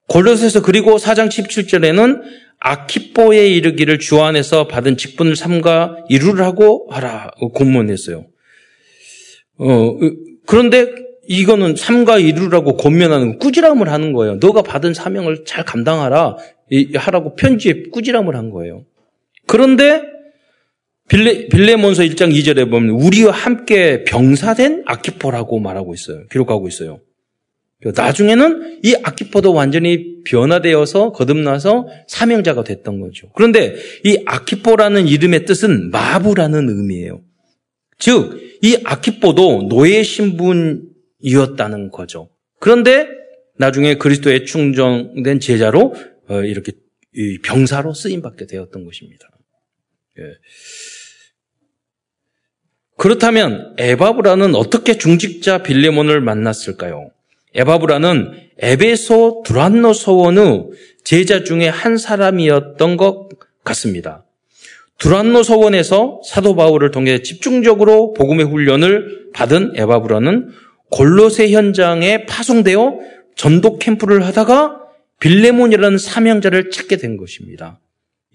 골로새서 0.08 0.62
그리고 0.62 0.96
4장 0.96 1.28
17절에는 1.28 2.22
아키포에 2.58 3.48
이르기를 3.48 3.98
주 3.98 4.20
안에서 4.20 4.66
받은 4.66 4.96
직분을 4.96 5.36
삼가 5.36 6.04
이루라고 6.08 6.88
하라 6.90 7.30
고문했어요. 7.54 8.26
어, 9.58 9.98
그런데 10.46 10.86
이거는 11.28 11.76
삼가 11.76 12.18
이루라고 12.18 12.76
권면하는 12.76 13.38
꾸지람을 13.38 13.90
하는 13.90 14.12
거예요. 14.12 14.36
너가 14.36 14.62
받은 14.62 14.94
사명을 14.94 15.44
잘 15.44 15.64
감당하라 15.64 16.36
하라고 16.96 17.34
편지에 17.36 17.84
꾸지람을 17.92 18.34
한 18.34 18.50
거예요. 18.50 18.84
그런데 19.48 20.02
빌레, 21.08 21.48
빌레몬서 21.48 22.02
1장 22.04 22.32
2절에 22.32 22.70
보면 22.70 22.90
우리와 22.90 23.32
함께 23.32 24.04
병사된 24.04 24.84
아키포라고 24.86 25.58
말하고 25.58 25.94
있어요. 25.94 26.26
기록하고 26.30 26.68
있어요. 26.68 27.00
나중에는 27.82 28.80
이 28.84 28.94
아키포도 29.02 29.54
완전히 29.54 30.22
변화되어서 30.24 31.12
거듭나서 31.12 31.88
사명자가 32.08 32.64
됐던 32.64 33.00
거죠. 33.00 33.30
그런데 33.34 33.76
이 34.04 34.22
아키포라는 34.26 35.06
이름의 35.06 35.46
뜻은 35.46 35.90
마부라는 35.90 36.68
의미예요. 36.68 37.22
즉, 37.98 38.38
이 38.62 38.78
아키포도 38.84 39.68
노예 39.68 40.02
신분 40.02 40.90
이었다는 41.20 41.90
거죠. 41.90 42.30
그런데 42.60 43.08
나중에 43.56 43.96
그리스도의 43.96 44.44
충정된 44.44 45.40
제자로 45.40 45.94
어, 46.28 46.42
이렇게 46.42 46.72
병사로 47.44 47.94
쓰임 47.94 48.22
받게 48.22 48.46
되었던 48.46 48.84
것입니다. 48.84 49.28
예. 50.18 50.22
그렇다면 52.96 53.74
에바브라는 53.78 54.56
어떻게 54.56 54.98
중직자 54.98 55.62
빌레몬을 55.62 56.20
만났을까요? 56.20 57.10
에바브라는 57.54 58.32
에베소 58.58 59.42
두란노 59.46 59.92
소원의 59.92 60.70
제자 61.04 61.44
중에 61.44 61.68
한 61.68 61.96
사람이었던 61.96 62.96
것 62.96 63.28
같습니다. 63.62 64.24
두란노 64.98 65.44
소원에서 65.44 66.20
사도 66.24 66.56
바울을 66.56 66.90
통해 66.90 67.22
집중적으로 67.22 68.12
복음의 68.14 68.46
훈련을 68.46 69.30
받은 69.32 69.74
에바브라는 69.76 70.50
골로새 70.90 71.50
현장에 71.50 72.26
파송되어 72.26 72.98
전도 73.36 73.78
캠프를 73.78 74.26
하다가 74.26 74.80
빌레몬이라는 75.20 75.98
사명자를 75.98 76.70
찾게 76.70 76.96
된 76.96 77.16
것입니다. 77.16 77.78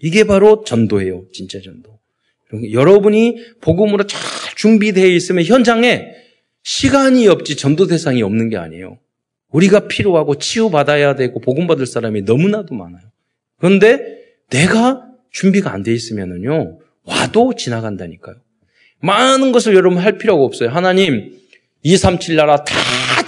이게 0.00 0.24
바로 0.24 0.64
전도예요. 0.64 1.26
진짜 1.32 1.60
전도. 1.60 1.98
여러분이 2.72 3.36
복음으로 3.60 4.06
잘 4.06 4.20
준비되어 4.56 5.06
있으면 5.06 5.44
현장에 5.44 6.06
시간이 6.62 7.26
없지 7.28 7.56
전도 7.56 7.86
대상이 7.86 8.22
없는 8.22 8.48
게 8.48 8.56
아니에요. 8.56 8.98
우리가 9.50 9.86
필요하고 9.88 10.36
치유받아야 10.38 11.14
되고 11.14 11.40
복음받을 11.40 11.86
사람이 11.86 12.22
너무나도 12.22 12.74
많아요. 12.74 13.02
그런데 13.58 14.00
내가 14.50 15.06
준비가 15.30 15.72
안 15.72 15.82
돼 15.82 15.92
있으면은요, 15.92 16.78
와도 17.04 17.54
지나간다니까요. 17.54 18.36
많은 19.00 19.52
것을 19.52 19.74
여러분 19.74 19.98
할 19.98 20.16
필요가 20.18 20.42
없어요. 20.44 20.70
하나님, 20.70 21.38
237 21.82 22.36
나라 22.36 22.64
다 22.64 22.74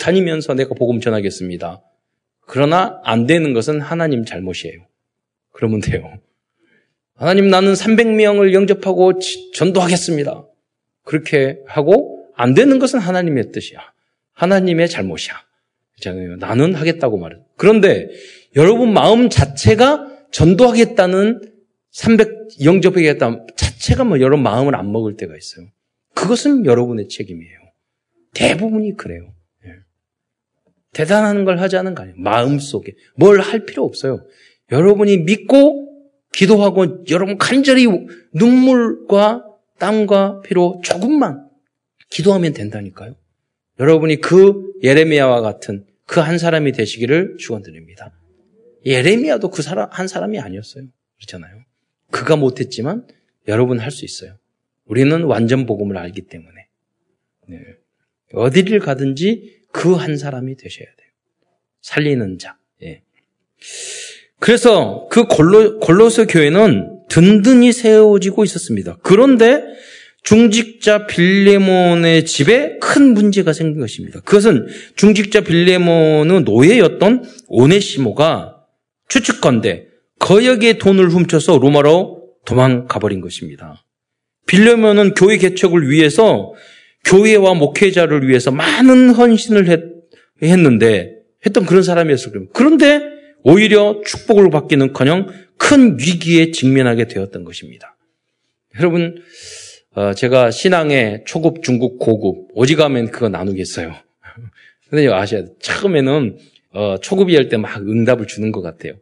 다니면서 0.01 0.55
내가 0.55 0.75
복음 0.75 1.01
전하겠습니다. 1.01 1.83
그러나 2.47 3.01
안 3.05 3.27
되는 3.27 3.53
것은 3.53 3.81
하나님 3.81 4.25
잘못이에요. 4.25 4.87
그러면 5.53 5.81
돼요. 5.81 6.19
하나님 7.17 7.49
나는 7.49 7.73
300명을 7.73 8.53
영접하고 8.53 9.15
전도하겠습니다. 9.55 10.47
그렇게 11.03 11.59
하고 11.67 12.27
안 12.37 12.53
되는 12.55 12.79
것은 12.79 12.99
하나님의 12.99 13.53
뜻이야. 13.53 13.81
하나님의 14.35 14.89
잘못이야. 14.89 15.35
나는 16.39 16.75
하겠다고 16.75 17.17
말해. 17.17 17.39
그런데 17.57 18.09
여러분 18.55 18.93
마음 18.93 19.31
자체가 19.31 20.07
전도하겠다는 20.31 21.53
300 21.91 22.63
영접하겠다 22.63 23.47
자체가 23.57 24.05
뭐 24.05 24.21
여러분 24.21 24.43
마음을 24.43 24.75
안 24.77 24.93
먹을 24.93 25.17
때가 25.17 25.35
있어요. 25.37 25.67
그것은 26.15 26.67
여러분의 26.67 27.09
책임이에요. 27.09 27.59
대부분이 28.35 28.97
그래요. 28.99 29.33
예. 29.65 29.71
대단한 30.93 31.47
걸 31.47 31.59
하자는 31.59 31.95
거 31.95 32.03
아니에요. 32.03 32.17
마음 32.19 32.59
속에 32.59 32.93
뭘 33.15 33.41
할 33.41 33.65
필요 33.65 33.85
없어요. 33.85 34.27
여러분이 34.71 35.19
믿고 35.19 35.86
기도하고 36.37 37.05
여러분 37.11 37.39
간절히 37.39 37.87
눈물과 38.35 39.45
땀과 39.79 40.43
피로 40.43 40.81
조금만 40.85 41.49
기도하면 42.11 42.53
된다니까요. 42.53 43.17
여러분이 43.81 44.21
그 44.21 44.73
예레미야와 44.83 45.41
같은 45.41 45.87
그 46.05 46.21
한 46.21 46.39
사람이 46.39 46.73
되시기를 46.73 47.37
축원드립니다. 47.39 48.13
예레미야도 48.85 49.49
그 49.51 49.63
사람 49.63 49.89
한 49.91 50.07
사람이 50.09 50.39
아니었어요. 50.39 50.85
그렇잖아요. 51.17 51.65
그가 52.11 52.37
못했지만 52.37 53.07
여러분 53.49 53.79
할 53.79 53.91
수 53.91 54.05
있어요. 54.05 54.37
우리는 54.85 55.25
완전 55.25 55.67
복음을 55.67 55.97
알기 55.97 56.23
때문에 56.23 56.69
네. 57.49 57.59
어디를 58.35 58.79
가든지 58.81 59.63
그 59.73 59.97
한 59.97 60.17
사람이 60.17 60.57
되셔야 60.57 60.87
돼요. 60.87 61.09
살리는 61.81 62.39
자. 62.39 62.59
예. 62.83 63.03
그래서 64.47 65.09
그 65.11 65.25
골로, 65.25 65.81
골로스 65.81 66.27
교회는 66.29 67.01
든든히 67.09 67.73
세워지고 67.73 68.45
있었습니다. 68.45 68.97
그런데 69.03 69.65
중직자 70.23 71.09
빌레몬의 71.09 72.25
집에 72.27 72.79
큰 72.81 73.13
문제가 73.13 73.53
생긴 73.53 73.81
것입니다. 73.81 74.21
그것은 74.21 74.69
중직자 74.95 75.41
빌레몬의 75.41 76.43
노예였던 76.43 77.25
오네시모가 77.49 78.59
추측건데 79.09 79.89
거역의 80.21 80.79
돈을 80.79 81.09
훔쳐서 81.09 81.59
로마로 81.59 82.23
도망가 82.45 83.01
버린 83.01 83.21
것입니다. 83.21 83.85
빌레몬은 84.47 85.15
교회 85.15 85.39
개척을 85.39 85.91
위해서 85.91 86.53
교회와 87.05 87.55
목회자를 87.55 88.29
위해서 88.29 88.53
많은 88.53 89.11
헌신을 89.11 89.69
했, 89.71 89.81
했는데 90.41 91.17
했던 91.45 91.67
그런 91.67 91.83
사람이었을 91.83 92.31
겁니다. 92.31 92.53
그런데 92.55 93.16
오히려 93.49 94.01
축복을 94.05 94.51
받기는커녕 94.51 95.29
큰 95.57 95.97
위기에 96.01 96.51
직면하게 96.51 97.07
되었던 97.07 97.45
것입니다. 97.45 97.97
여러분 98.77 99.23
어, 99.95 100.15
제가 100.15 100.51
신앙의 100.51 101.23
초급, 101.27 101.63
중급, 101.63 102.01
고급 102.01 102.49
오지가면 102.55 103.13
그거 103.13 103.29
나누겠어요. 103.29 103.95
근데 104.91 105.07
아셔야 105.13 105.45
돼. 105.45 105.51
처음에는 105.61 106.39
어, 106.73 106.99
초급이 106.99 107.37
할 107.37 107.49
때 107.49 107.57
막 107.57 107.81
응답을 107.81 108.27
주는 108.27 108.51
것 108.51 108.63
같아요. 108.63 108.95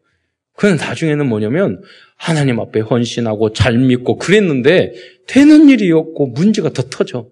그는 0.57 0.77
나중에는 0.77 1.27
뭐냐면 1.27 1.83
하나님 2.17 2.61
앞에 2.61 2.81
헌신하고 2.81 3.55
잘 3.55 3.79
믿고 3.79 4.19
그랬는데 4.19 4.93
되는 5.27 5.71
일이 5.71 5.91
없고 5.91 6.27
문제가 6.29 6.69
더 6.69 6.83
터져. 6.83 7.31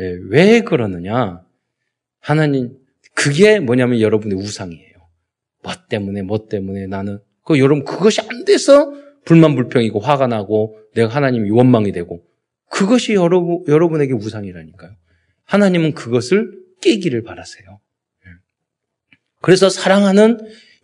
예, 0.00 0.18
왜 0.28 0.60
그러느냐? 0.60 1.40
하나님 2.18 2.76
그게 3.14 3.60
뭐냐면 3.60 4.00
여러분의 4.00 4.36
우상이에요. 4.36 4.85
뭐 5.66 5.74
때문에 5.88 6.22
뭐 6.22 6.46
때문에 6.46 6.86
나는 6.86 7.18
그 7.44 7.58
여러분 7.58 7.84
그것이 7.84 8.20
안 8.20 8.44
돼서 8.44 8.92
불만 9.24 9.56
불평이고 9.56 9.98
화가 9.98 10.28
나고 10.28 10.78
내가 10.94 11.08
하나님이 11.08 11.50
원망이 11.50 11.90
되고 11.90 12.22
그것이 12.70 13.14
여러분, 13.14 13.64
여러분에게 13.66 14.12
우상이라니까요. 14.12 14.92
하나님은 15.44 15.94
그것을 15.94 16.52
깨기를 16.80 17.22
바라세요. 17.22 17.80
예. 18.26 18.30
그래서 19.40 19.68
사랑하는 19.68 20.38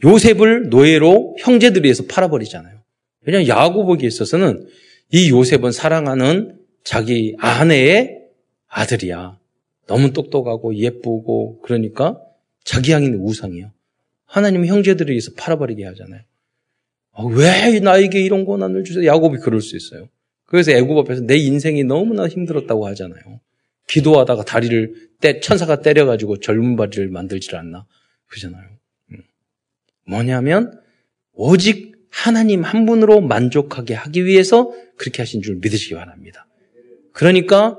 요셉을 0.05 0.69
노예로 0.69 1.37
형제들이 1.39 1.89
해서 1.89 2.05
팔아버리잖아요. 2.09 2.83
왜냐하면 3.23 3.49
야고보기에 3.49 4.09
있어서는 4.09 4.67
이 5.13 5.31
요셉은 5.31 5.71
사랑하는 5.71 6.59
자기 6.83 7.37
아내의 7.39 8.19
아들이야. 8.67 9.39
너무 9.87 10.13
똑똑하고 10.13 10.75
예쁘고 10.75 11.61
그러니까 11.61 12.19
자기 12.65 12.93
향인 12.93 13.15
우상이에요. 13.15 13.71
하나님은 14.33 14.67
형제들을 14.67 15.11
위해서 15.11 15.31
팔아버리게 15.37 15.85
하잖아요. 15.85 16.23
아, 17.13 17.25
왜 17.25 17.81
나에게 17.81 18.19
이런 18.21 18.47
고난을 18.47 18.85
주세요? 18.85 19.05
야곱이 19.05 19.39
그럴 19.39 19.61
수 19.61 19.77
있어요. 19.77 20.09
그래서 20.47 20.73
애굽 20.73 20.97
앞에서 20.99 21.23
내 21.23 21.37
인생이 21.37 21.85
너무나 21.85 22.27
힘들었다고 22.27 22.87
하잖아요. 22.89 23.41
기도하다가 23.89 24.45
다리를 24.45 25.11
때 25.21 25.41
천사가 25.41 25.83
때려가지고 25.83 26.41
젊은 26.41 26.77
바리를 26.77 27.09
만들질 27.09 27.57
않나 27.57 27.87
그러잖아요. 28.29 28.71
음. 29.13 29.23
뭐냐면 30.07 30.81
오직 31.33 31.93
하나님 32.11 32.63
한 32.63 32.87
분으로 32.87 33.21
만족하게 33.21 33.93
하기 33.93 34.25
위해서 34.25 34.73
그렇게 34.97 35.21
하신 35.21 35.43
줄 35.43 35.57
믿으시기 35.57 35.95
바랍니다. 35.95 36.47
그러니까 37.13 37.79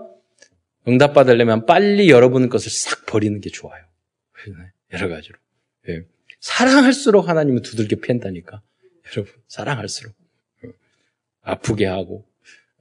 응답 0.88 1.16
받으려면 1.16 1.66
빨리 1.66 2.10
여러분 2.10 2.48
것을 2.50 2.70
싹 2.70 3.08
버리는 3.08 3.40
게 3.42 3.50
좋아요. 3.50 3.84
여러 4.92 5.08
가지로. 5.10 5.38
예. 5.90 6.04
사랑할수록 6.44 7.30
하나님은 7.30 7.62
두들겨 7.62 7.96
팬다니까. 8.02 8.62
여러분 9.16 9.34
사랑할수록 9.48 10.14
아프게 11.42 11.86
하고 11.86 12.26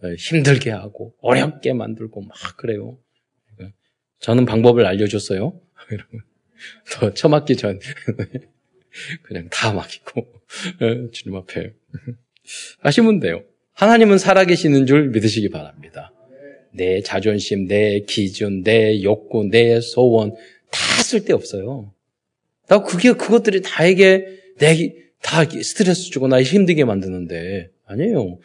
어, 0.03 0.13
힘들게 0.15 0.71
하고 0.71 1.15
어렵게 1.21 1.73
만들고 1.73 2.23
막 2.23 2.37
그래요. 2.57 2.99
저는 4.19 4.47
방법을 4.47 4.85
알려줬어요. 4.85 5.61
더 6.93 7.15
처맞기 7.15 7.57
전 7.57 7.79
그냥 9.23 9.49
다 9.51 9.73
맡기고 9.73 10.21
어, 10.21 11.11
주님 11.13 11.37
앞에 11.39 11.73
하시면 12.81 13.21
돼요. 13.21 13.45
하나님은 13.75 14.19
살아계시는 14.19 14.87
줄 14.87 15.11
믿으시기 15.11 15.51
바랍니다. 15.51 16.13
내 16.73 17.01
자존심, 17.01 17.69
내 17.69 18.01
기준, 18.01 18.63
내 18.65 19.03
욕구, 19.03 19.45
내 19.49 19.81
소원 19.81 20.35
다 20.71 21.03
쓸데없어요. 21.03 21.93
나 22.73 22.83
그게 22.83 23.13
그것들이 23.13 23.63
다에게 23.63 24.27
내 24.59 25.03
다 25.23 25.45
스트레스 25.45 26.11
주고 26.11 26.29
나 26.29 26.43
힘들게 26.43 26.85
만드는데 26.85 27.71
아니에요. 27.87 28.39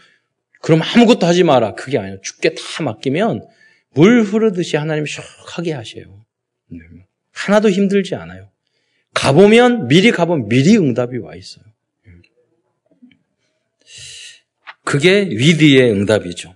그럼 0.61 0.81
아무것도 0.81 1.25
하지 1.25 1.43
마라. 1.43 1.73
그게 1.73 1.97
아니에요. 1.97 2.21
죽게 2.21 2.53
다 2.53 2.83
맡기면 2.83 3.45
물 3.93 4.21
흐르듯이 4.21 4.77
하나님이 4.77 5.07
샥하게 5.07 5.71
하셔요. 5.71 6.23
네. 6.69 6.79
하나도 7.31 7.69
힘들지 7.69 8.15
않아요. 8.15 8.49
가보면, 9.13 9.87
미리 9.87 10.11
가보면 10.11 10.47
미리 10.47 10.77
응답이 10.77 11.17
와 11.17 11.35
있어요. 11.35 11.63
그게 14.83 15.21
위디의 15.21 15.91
응답이죠. 15.91 16.55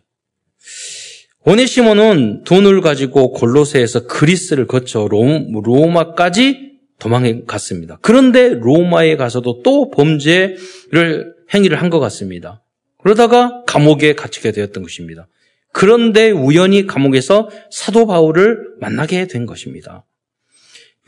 오네시모는 1.43 2.43
돈을 2.43 2.81
가지고 2.81 3.31
골로새에서 3.34 4.05
그리스를 4.05 4.67
거쳐 4.67 5.07
로마까지 5.10 6.70
도망해 7.02 7.42
갔습니다. 7.48 7.98
그런데 8.02 8.54
로마에 8.54 9.16
가서도 9.16 9.64
또 9.64 9.90
범죄를 9.90 11.34
행위를 11.52 11.82
한 11.82 11.90
것 11.90 12.00
같습니다. 12.00 12.64
그러다가 13.00 13.64
감옥에 13.66 14.14
갇히게 14.14 14.52
되었던 14.52 14.84
것입니다. 14.84 15.28
그런데 15.74 16.30
우연히 16.30 16.86
감옥에서 16.86 17.50
사도 17.72 18.06
바울을 18.06 18.76
만나게 18.80 19.26
된 19.26 19.48
것입니다. 19.48 20.06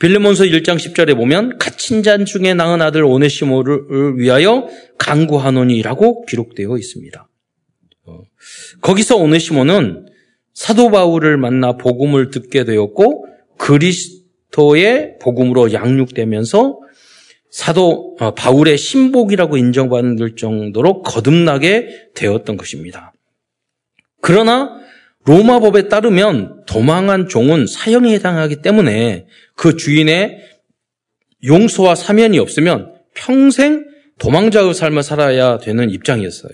빌레몬서 0.00 0.44
1장 0.44 0.76
10절에 0.78 1.14
보면 1.16 1.58
갇힌 1.58 2.02
잔 2.02 2.24
중에 2.24 2.54
낳은 2.54 2.82
아들 2.82 3.04
오네시모를 3.04 4.18
위하여 4.18 4.66
강구하노니라고 4.98 6.26
기록되어 6.26 6.76
있습니다. 6.76 7.28
어, 8.06 8.20
거기서 8.80 9.16
오네시모는 9.16 10.06
사도 10.54 10.90
바울을 10.90 11.36
만나 11.36 11.76
복음을 11.76 12.30
듣게 12.30 12.64
되었고 12.64 13.26
그리스 13.58 14.23
도의 14.54 15.16
복음으로 15.20 15.72
양육되면서 15.72 16.78
사도 17.50 18.16
어, 18.20 18.34
바울의 18.34 18.78
신복이라고 18.78 19.56
인정받을 19.56 20.36
정도로 20.36 21.02
거듭나게 21.02 22.10
되었던 22.14 22.56
것입니다. 22.56 23.12
그러나 24.20 24.80
로마 25.24 25.58
법에 25.58 25.88
따르면 25.88 26.66
도망한 26.66 27.28
종은 27.28 27.66
사형에 27.66 28.12
해당하기 28.14 28.62
때문에 28.62 29.26
그 29.56 29.76
주인의 29.76 30.38
용서와 31.44 31.96
사면이 31.96 32.38
없으면 32.38 32.94
평생 33.14 33.84
도망자의 34.20 34.72
삶을 34.72 35.02
살아야 35.02 35.58
되는 35.58 35.90
입장이었어요. 35.90 36.52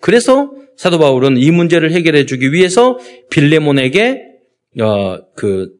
그래서 0.00 0.52
사도 0.76 1.00
바울은 1.00 1.36
이 1.36 1.50
문제를 1.50 1.90
해결해 1.90 2.26
주기 2.26 2.52
위해서 2.52 2.98
빌레몬에게 3.30 4.22
어, 4.80 5.18
그 5.34 5.79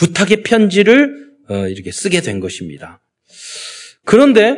부탁의 0.00 0.42
편지를 0.42 1.28
어, 1.50 1.66
이렇게 1.68 1.92
쓰게 1.92 2.22
된 2.22 2.40
것입니다. 2.40 3.02
그런데 4.06 4.56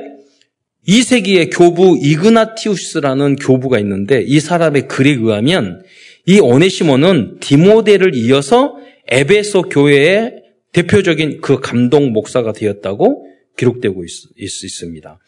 2세기의 0.87 1.51
교부 1.53 1.99
이그나티우스라는 2.01 3.37
교부가 3.37 3.81
있는데 3.81 4.23
이 4.23 4.39
사람의 4.39 4.87
글에 4.87 5.11
의하면 5.11 5.83
이 6.27 6.39
오네시모는 6.39 7.41
디모데를 7.41 8.15
이어서 8.15 8.77
에베소 9.09 9.63
교회의 9.63 10.43
대표적인 10.73 11.41
그 11.41 11.59
감동 11.59 12.13
목사가 12.13 12.53
되었다고 12.53 13.27
기록되고 13.57 14.05
있, 14.05 14.11
있 14.37 14.49
습니다 14.49 15.19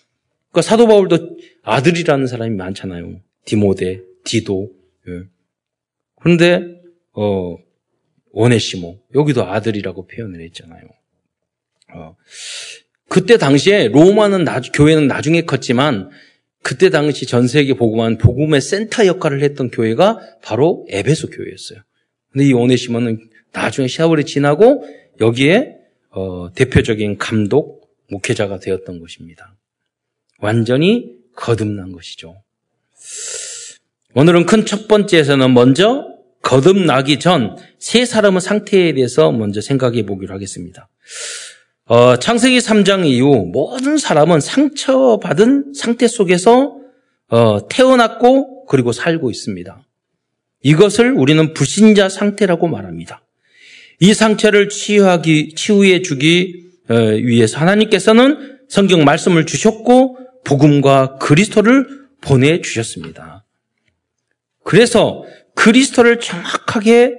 그러니까 0.51 0.63
사도 0.63 0.87
바울도 0.87 1.39
아들이라는 1.63 2.29
사람이 2.29 2.55
많잖아요. 2.55 3.21
디모데, 3.45 4.03
디도. 4.25 4.71
예. 5.09 5.23
그런데 6.21 6.63
어, 7.13 7.57
오네시모 8.35 8.99
여기도 9.15 9.45
아들이라고 9.47 10.07
표현을 10.07 10.41
했잖아요. 10.43 10.83
어, 11.95 12.17
그때 13.09 13.37
당시에 13.39 13.89
로마는 13.89 14.45
나, 14.45 14.61
교회는 14.61 15.07
나중에 15.07 15.43
컸지만 15.43 16.11
그때 16.63 16.91
당시 16.91 17.27
전 17.27 17.47
세계 17.47 17.75
복음한 17.75 18.19
복음의 18.19 18.61
센터 18.61 19.07
역할을 19.07 19.43
했던 19.43 19.71
교회가 19.71 20.19
바로 20.43 20.87
에베소 20.91 21.31
교회였어요. 21.31 21.81
근데 22.33 22.47
이 22.47 22.53
오네시모는 22.53 23.29
나중에 23.53 23.87
시아월이 23.87 24.25
지나고 24.25 24.85
여기에 25.21 25.77
어, 26.11 26.51
대표적인 26.55 27.19
감독 27.19 27.89
목회자가 28.11 28.59
되었던 28.59 28.99
것입니다. 28.99 29.55
완전히 30.41 31.13
거듭난 31.37 31.93
것이죠. 31.93 32.43
오늘은 34.15 34.47
큰 34.47 34.65
첫 34.65 34.89
번째에서는 34.89 35.53
먼저 35.53 36.14
거듭나기 36.45 37.19
전 37.19 37.57
세 37.85 38.07
사람의 38.07 38.41
상태에 38.41 38.95
대해서 38.95 39.31
먼저 39.31 39.61
생각해 39.61 40.07
보기로 40.07 40.33
하겠습니다. 40.33 40.89
어, 41.85 42.17
창세기 42.17 42.57
3장 42.57 43.05
이후 43.05 43.45
모든 43.53 43.99
사람은 43.99 44.41
상처받은 44.41 45.75
상태 45.77 46.09
속에서 46.09 46.79
어, 47.29 47.69
태어났고 47.69 48.65
그리고 48.65 48.93
살고 48.93 49.31
있습니다. 49.31 49.87
이것을 50.63 51.13
우리는 51.13 51.53
불신자 51.53 52.09
상태라고 52.09 52.69
말합니다. 52.69 53.23
이 54.01 54.15
상처를 54.15 54.71
치유하기 54.71 55.57
치유해 55.57 56.01
주기 56.01 56.65
어, 56.89 56.95
위해서 56.95 57.59
하나님께서는 57.59 58.61
성경 58.71 59.05
말씀을 59.05 59.45
주셨고 59.45 60.17
복음과 60.45 61.19
그리스도를 61.19 61.87
보내 62.23 62.63
주셨습니다. 62.63 63.45
그래서 64.63 65.25
그리스도를 65.57 66.21
정확하게 66.21 67.15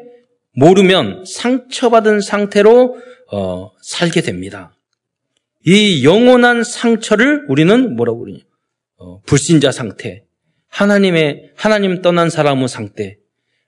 모르면 0.53 1.25
상처받은 1.25 2.21
상태로 2.21 2.97
어, 3.31 3.71
살게 3.81 4.21
됩니다. 4.21 4.75
이 5.65 6.05
영원한 6.05 6.63
상처를 6.63 7.45
우리는 7.49 7.95
뭐라고 7.95 8.19
그러냐? 8.19 8.39
어, 8.97 9.21
불신자 9.21 9.71
상태, 9.71 10.23
하나님의 10.67 11.51
하나님 11.55 12.01
떠난 12.01 12.29
사람의 12.29 12.67
상태, 12.67 13.17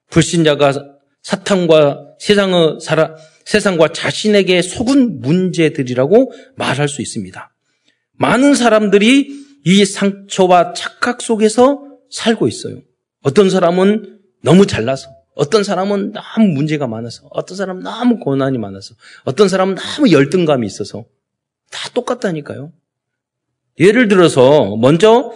불신자가 0.10 0.74
사탄과 1.22 2.16
세상의 2.20 2.80
사람, 2.82 3.16
세상과 3.46 3.90
자신에게 3.94 4.62
속은 4.62 5.22
문제들이라고 5.22 6.32
말할 6.56 6.88
수 6.88 7.02
있습니다. 7.02 7.54
많은 8.14 8.56
사람들이 8.56 9.30
이 9.66 9.86
상처와 9.86 10.74
착각 10.74 11.22
속에서 11.22 11.82
살고 12.10 12.48
있어요. 12.48 12.82
어떤 13.24 13.50
사람은 13.50 14.17
너무 14.42 14.66
잘나서, 14.66 15.10
어떤 15.36 15.64
사람은 15.64 16.14
너무 16.14 16.48
문제가 16.48 16.88
많아서, 16.88 17.28
어떤 17.32 17.58
사람은 17.58 17.84
너무 17.84 18.20
고난이 18.20 18.58
많아서, 18.58 18.96
어떤 19.24 19.50
사람은 19.50 19.76
너무 19.76 20.12
열등감이 20.12 20.66
있어서 20.66 21.06
다 21.72 21.90
똑같다니까요. 21.94 22.72
예를 23.80 24.08
들어서 24.08 24.76
먼저 24.78 25.32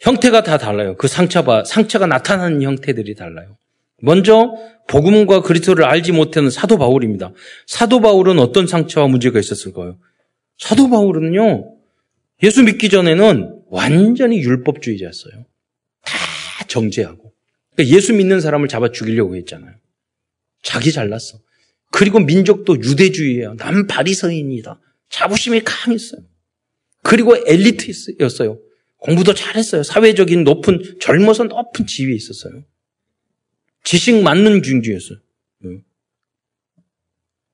형태가 0.00 0.42
다 0.42 0.58
달라요. 0.58 0.96
그 0.96 1.08
상처가 1.08 1.64
상처가 1.64 2.06
나타나는 2.06 2.62
형태들이 2.62 3.14
달라요. 3.14 3.56
먼저 4.02 4.52
복음과 4.86 5.40
그리스도를 5.40 5.84
알지 5.84 6.12
못하는 6.12 6.50
사도 6.50 6.76
바울입니다. 6.76 7.32
사도 7.66 8.00
바울은 8.00 8.38
어떤 8.38 8.66
상처와 8.66 9.06
문제가 9.08 9.38
있었을까요? 9.38 9.96
사도 10.58 10.90
바울은요. 10.90 11.74
예수 12.42 12.62
믿기 12.62 12.90
전에는 12.90 13.62
완전히 13.68 14.38
율법주의자였어요. 14.40 15.46
다 16.04 16.14
정죄하고. 16.68 17.32
그러니까 17.74 17.96
예수 17.96 18.12
믿는 18.12 18.40
사람을 18.40 18.68
잡아 18.68 18.90
죽이려고 18.90 19.36
했잖아요. 19.36 19.74
자기 20.62 20.92
잘났어. 20.92 21.38
그리고 21.90 22.18
민족도 22.20 22.76
유대주의예요. 22.76 23.56
남 23.56 23.86
바리서인이다. 23.86 24.80
자부심이 25.10 25.60
강했어요. 25.64 26.22
그리고 27.02 27.36
엘리트였어요. 27.36 28.58
공부도 28.96 29.34
잘했어요. 29.34 29.82
사회적인 29.82 30.44
높은 30.44 30.96
젊어서 31.00 31.44
높은 31.44 31.86
지위에 31.86 32.14
있었어요. 32.14 32.64
지식 33.84 34.22
맞는 34.22 34.62
중주였어요. 34.62 35.18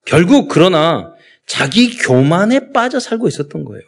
결국 0.07 0.49
그러나 0.49 1.15
자기 1.47 1.97
교만에 1.99 2.73
빠져 2.73 3.01
살고 3.01 3.27
있었던 3.29 3.65
거예요. 3.65 3.83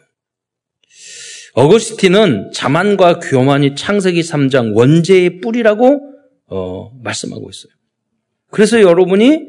어거스틴은 1.53 2.51
자만과 2.51 3.19
교만이 3.19 3.75
창세기 3.75 4.21
3장 4.21 4.75
원죄의 4.75 5.39
뿌리라고 5.39 6.12
어, 6.53 6.91
말씀하고 7.01 7.49
있어요. 7.49 7.73
그래서 8.51 8.81
여러분이 8.81 9.47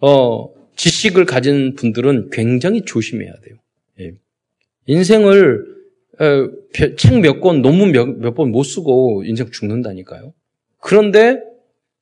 어, 0.00 0.52
지식을 0.74 1.24
가진 1.26 1.74
분들은 1.76 2.30
굉장히 2.30 2.82
조심해야 2.84 3.32
돼요. 3.44 3.56
예. 4.00 4.12
인생을 4.86 5.64
어, 6.18 6.50
책몇 6.96 7.40
권, 7.40 7.62
논문 7.62 7.92
몇 7.92 8.34
번 8.34 8.50
못 8.50 8.64
쓰고 8.64 9.22
인생 9.24 9.50
죽는다니까요. 9.50 10.34
그런데 10.80 11.40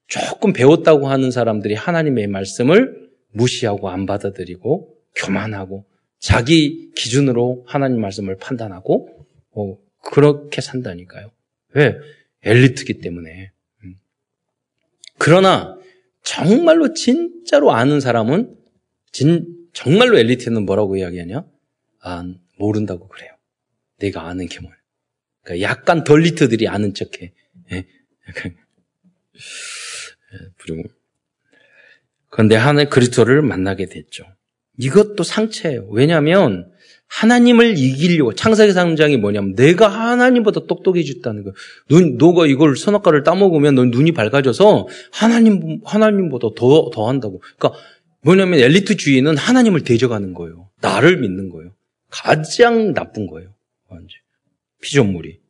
조금 0.07 0.53
배웠다고 0.53 1.07
하는 1.09 1.31
사람들이 1.31 1.75
하나님의 1.75 2.27
말씀을 2.29 3.11
무시하고 3.33 3.91
안 3.91 4.07
받아들이고 4.07 4.97
교만하고 5.15 5.85
자기 6.19 6.91
기준으로 6.95 7.65
하나님 7.67 8.01
말씀을 8.01 8.37
판단하고 8.39 9.09
어, 9.53 9.77
그렇게 10.03 10.61
산다니까요. 10.63 11.31
왜? 11.75 11.95
엘리트기 12.43 13.01
때문에. 13.01 13.51
그러나 15.21 15.77
정말로 16.23 16.95
진짜로 16.95 17.73
아는 17.73 18.01
사람은 18.01 18.57
진, 19.13 19.47
정말로 19.75 20.19
엘리트는 20.19 20.65
뭐라고 20.65 20.97
이야기하냐? 20.97 21.45
아, 22.01 22.35
모른다고 22.59 23.07
그래요. 23.07 23.31
내가 23.99 24.27
아는 24.27 24.47
게 24.47 24.61
뭐야. 24.61 24.75
그러니까 25.43 25.69
약간 25.69 26.05
덜 26.05 26.23
리트들이 26.23 26.69
아는 26.69 26.95
척해. 26.95 27.35
예? 27.73 27.87
약간. 28.29 28.57
부르고. 30.57 30.83
예, 30.89 30.95
그런데 32.31 32.57
하나의 32.57 32.89
그리스도를 32.89 33.43
만나게 33.43 33.87
됐죠. 33.87 34.25
이것도 34.79 35.23
상처예요. 35.23 35.89
왜냐하면 35.91 36.70
하나님을 37.11 37.77
이기려고 37.77 38.35
창세기 38.35 38.73
3장이 38.73 39.19
뭐냐면 39.19 39.55
내가 39.55 39.89
하나님보다 39.89 40.67
똑똑해졌다는 40.67 41.43
거예요. 41.43 41.55
눈 41.89 42.17
너가 42.17 42.47
이걸 42.47 42.77
선악과를 42.77 43.25
따먹으면 43.25 43.75
넌 43.75 43.91
눈이 43.91 44.13
밝아져서 44.13 44.87
하나님 45.13 45.81
하나님보다 45.85 46.49
더 46.57 46.91
더 46.93 47.09
한다고. 47.09 47.43
그러니까 47.59 47.73
뭐냐면 48.23 48.61
엘리트주의는 48.61 49.37
하나님을 49.37 49.83
대적하는 49.83 50.35
거예요. 50.35 50.71
나를 50.81 51.19
믿는 51.19 51.51
거예요. 51.51 51.73
가장 52.11 52.95
나쁜 52.95 53.27
거예요. 53.27 53.55
완전 53.89 54.09
피조물이. 54.81 55.41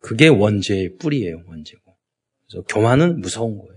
그게 0.00 0.28
원죄의 0.28 0.96
뿌리예요. 0.98 1.42
원죄고. 1.46 1.82
그래서 2.48 2.64
교만은 2.68 3.20
무서운 3.20 3.58
거예요. 3.58 3.76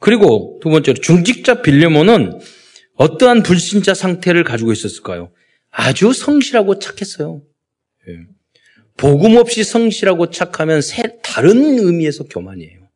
그리고 0.00 0.58
두 0.62 0.70
번째로 0.70 0.98
중직자 1.00 1.62
빌레몬은 1.62 2.40
어떠한 2.96 3.42
불신자 3.42 3.94
상태를 3.94 4.44
가지고 4.44 4.72
있었을까요? 4.72 5.32
아주 5.70 6.12
성실하고 6.12 6.78
착했어요. 6.78 7.42
예. 8.08 8.12
복음 8.96 9.36
없이 9.36 9.62
성실하고 9.62 10.30
착하면 10.30 10.80
새, 10.80 11.18
다른 11.22 11.78
의미에서 11.78 12.24
교만이에요. 12.24 12.88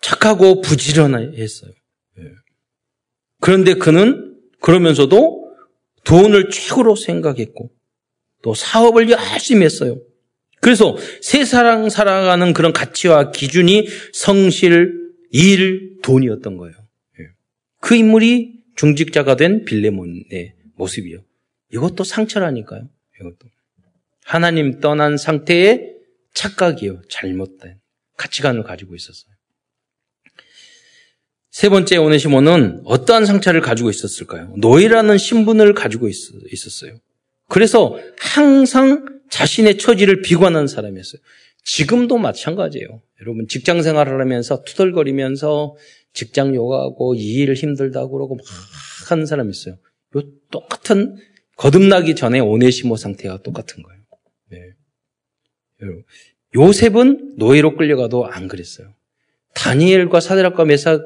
착하고 0.00 0.60
부지런했어요. 0.60 1.72
예. 2.18 2.22
그런데 3.40 3.74
그는 3.74 4.36
그러면서도 4.60 5.54
돈을 6.04 6.50
최고로 6.50 6.96
생각했고 6.96 7.70
또 8.42 8.54
사업을 8.54 9.10
열심히 9.10 9.64
했어요. 9.64 10.00
그래서 10.60 10.96
세상 11.20 11.88
살아가는 11.90 12.52
그런 12.52 12.72
가치와 12.72 13.30
기준이 13.30 13.86
성실, 14.12 14.92
일, 15.30 15.98
돈이었던 16.02 16.56
거예요. 16.56 16.87
예. 17.78 17.86
그 17.86 17.94
인물이 17.94 18.58
중직자가 18.76 19.36
된 19.36 19.64
빌레몬의 19.64 20.54
모습이요. 20.76 21.18
이것도 21.72 22.04
상처라니까요. 22.04 22.88
이것도. 23.20 23.48
하나님 24.24 24.80
떠난 24.80 25.16
상태의 25.16 25.94
착각이요. 26.34 27.02
잘못된 27.08 27.80
가치관을 28.16 28.62
가지고 28.62 28.94
있었어요. 28.94 29.32
세 31.50 31.68
번째 31.68 31.96
오네시모는 31.96 32.82
어떠한 32.84 33.26
상처를 33.26 33.60
가지고 33.60 33.90
있었을까요? 33.90 34.54
노예라는 34.58 35.18
신분을 35.18 35.74
가지고 35.74 36.08
있, 36.08 36.14
었어요 36.14 37.00
그래서 37.48 37.98
항상 38.18 39.20
자신의 39.30 39.78
처지를 39.78 40.22
비관하는 40.22 40.68
사람이었어요. 40.68 41.20
지금도 41.64 42.18
마찬가지예요. 42.18 43.02
여러분 43.20 43.48
직장 43.48 43.82
생활을 43.82 44.20
하면서 44.20 44.62
투덜거리면서 44.62 45.74
직장 46.12 46.54
요구하고 46.54 47.14
이 47.14 47.38
일 47.42 47.54
힘들다고 47.54 48.10
그러고 48.10 48.36
막 48.36 48.44
하는 49.08 49.26
사람이 49.26 49.50
있어요. 49.50 49.76
요 50.16 50.22
똑같은 50.50 51.16
거듭나기 51.56 52.14
전에 52.14 52.40
오네시모 52.40 52.96
상태가 52.96 53.42
똑같은 53.42 53.82
거예요. 53.82 54.00
네. 54.50 54.58
요셉은 56.54 57.34
노예로 57.36 57.76
끌려가도 57.76 58.26
안 58.26 58.48
그랬어요. 58.48 58.94
다니엘과 59.54 60.20
사드락과 60.20 60.64
메삭 60.64 61.02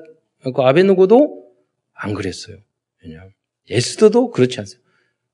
아베누고도 0.55 1.53
안 1.93 2.15
그랬어요. 2.15 2.59
왜냐 3.03 3.29
에스더도 3.71 4.31
그렇지 4.31 4.59
않습니다. 4.61 4.88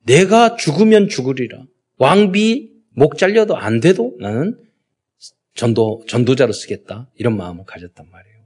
내가 0.05 0.57
죽으면 0.57 1.09
죽으리라. 1.09 1.65
왕비 1.99 2.73
목 2.91 3.17
잘려도 3.19 3.57
안 3.57 3.81
돼도 3.81 4.17
나는 4.21 4.59
전도, 5.55 6.05
전도자로 6.07 6.53
쓰겠다. 6.53 7.11
이런 7.17 7.37
마음을 7.37 7.65
가졌단 7.67 8.09
말이에요. 8.11 8.38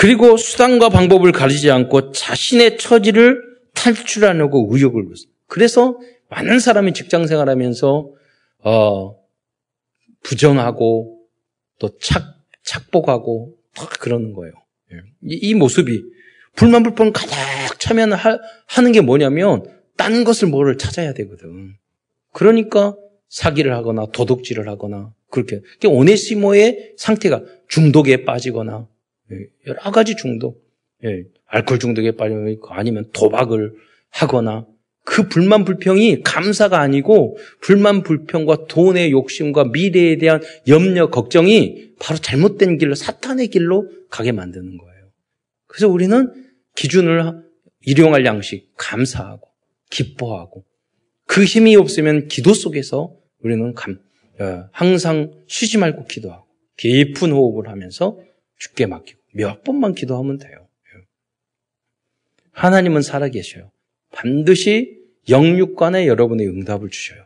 그리고 0.00 0.38
수단과 0.38 0.88
방법을 0.88 1.30
가리지 1.30 1.70
않고 1.70 2.12
자신의 2.12 2.78
처지를 2.78 3.38
탈출하려고 3.74 4.70
의욕을 4.72 5.04
보였어요. 5.04 5.30
그래서 5.46 6.00
많은 6.30 6.58
사람이 6.58 6.94
직장 6.94 7.26
생활하면서 7.26 8.10
어, 8.64 9.16
부정하고 10.22 11.18
또 11.78 11.90
착, 11.98 12.22
착복하고 12.64 13.54
막 13.76 13.90
그러는 14.00 14.32
거예요. 14.32 14.54
예. 14.92 14.96
이, 15.22 15.34
이 15.34 15.54
모습이 15.54 16.02
불만 16.56 16.82
불평 16.82 17.12
가득 17.12 17.30
차면 17.78 18.14
하, 18.14 18.38
하는 18.68 18.92
게 18.92 19.02
뭐냐면 19.02 19.64
딴 19.98 20.24
것을 20.24 20.48
뭐를 20.48 20.78
찾아야 20.78 21.12
되거든. 21.12 21.74
그러니까 22.32 22.96
사기를 23.28 23.74
하거나 23.74 24.06
도둑질을 24.14 24.66
하거나 24.66 25.12
그렇게 25.28 25.60
오네시모의 25.84 26.94
상태가 26.96 27.42
중독에 27.68 28.24
빠지거나 28.24 28.86
예, 28.86 28.88
여러 29.66 29.90
가지 29.90 30.16
중독, 30.16 30.64
예, 31.04 31.24
알코올 31.46 31.78
중독에 31.78 32.12
빠지거나 32.12 32.56
아니면 32.70 33.08
도박을 33.12 33.74
하거나 34.10 34.66
그 35.04 35.28
불만 35.28 35.64
불평이 35.64 36.22
감사가 36.22 36.80
아니고 36.80 37.36
불만 37.60 38.02
불평과 38.02 38.66
돈의 38.68 39.10
욕심과 39.12 39.64
미래에 39.64 40.18
대한 40.18 40.40
염려 40.68 41.10
걱정이 41.10 41.94
바로 41.98 42.18
잘못된 42.18 42.78
길로 42.78 42.94
사탄의 42.94 43.48
길로 43.48 43.88
가게 44.08 44.32
만드는 44.32 44.76
거예요. 44.76 45.10
그래서 45.66 45.88
우리는 45.88 46.32
기준을 46.76 47.42
일용할 47.82 48.24
양식 48.24 48.72
감사하고 48.76 49.48
기뻐하고 49.90 50.64
그 51.26 51.44
힘이 51.44 51.76
없으면 51.76 52.28
기도 52.28 52.54
속에서 52.54 53.14
우리는 53.42 53.72
감, 53.74 53.98
어, 54.38 54.64
항상 54.72 55.32
쉬지 55.46 55.78
말고 55.78 56.04
기도하고 56.04 56.46
깊은 56.76 57.30
호흡을 57.30 57.68
하면서 57.68 58.18
죽게 58.58 58.86
맡기고 58.86 59.19
몇 59.32 59.62
번만 59.62 59.94
기도하면 59.94 60.38
돼요. 60.38 60.68
하나님은 62.52 63.02
살아계셔요. 63.02 63.70
반드시 64.10 64.98
영육간에 65.28 66.06
여러분의 66.06 66.48
응답을 66.48 66.90
주셔요. 66.90 67.24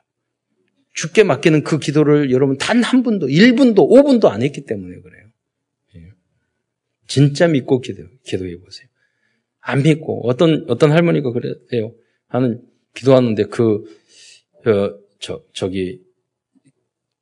죽게 0.92 1.24
맡기는 1.24 1.64
그 1.64 1.78
기도를 1.78 2.30
여러분 2.30 2.56
단 2.56 2.82
한 2.82 3.02
분도, 3.02 3.26
1분도, 3.26 3.88
5분도 3.90 4.26
안 4.26 4.42
했기 4.42 4.64
때문에 4.64 5.00
그래요. 5.00 5.24
진짜 7.06 7.48
믿고 7.48 7.80
기도, 7.80 8.04
기도해 8.24 8.58
보세요. 8.58 8.88
안 9.60 9.82
믿고, 9.82 10.26
어떤, 10.28 10.64
어떤 10.68 10.92
할머니가 10.92 11.32
그래요. 11.32 11.94
나는 12.30 12.62
기도하는데 12.94 13.44
그, 13.44 13.84
그, 14.62 14.98
저, 15.18 15.42
저기, 15.52 16.00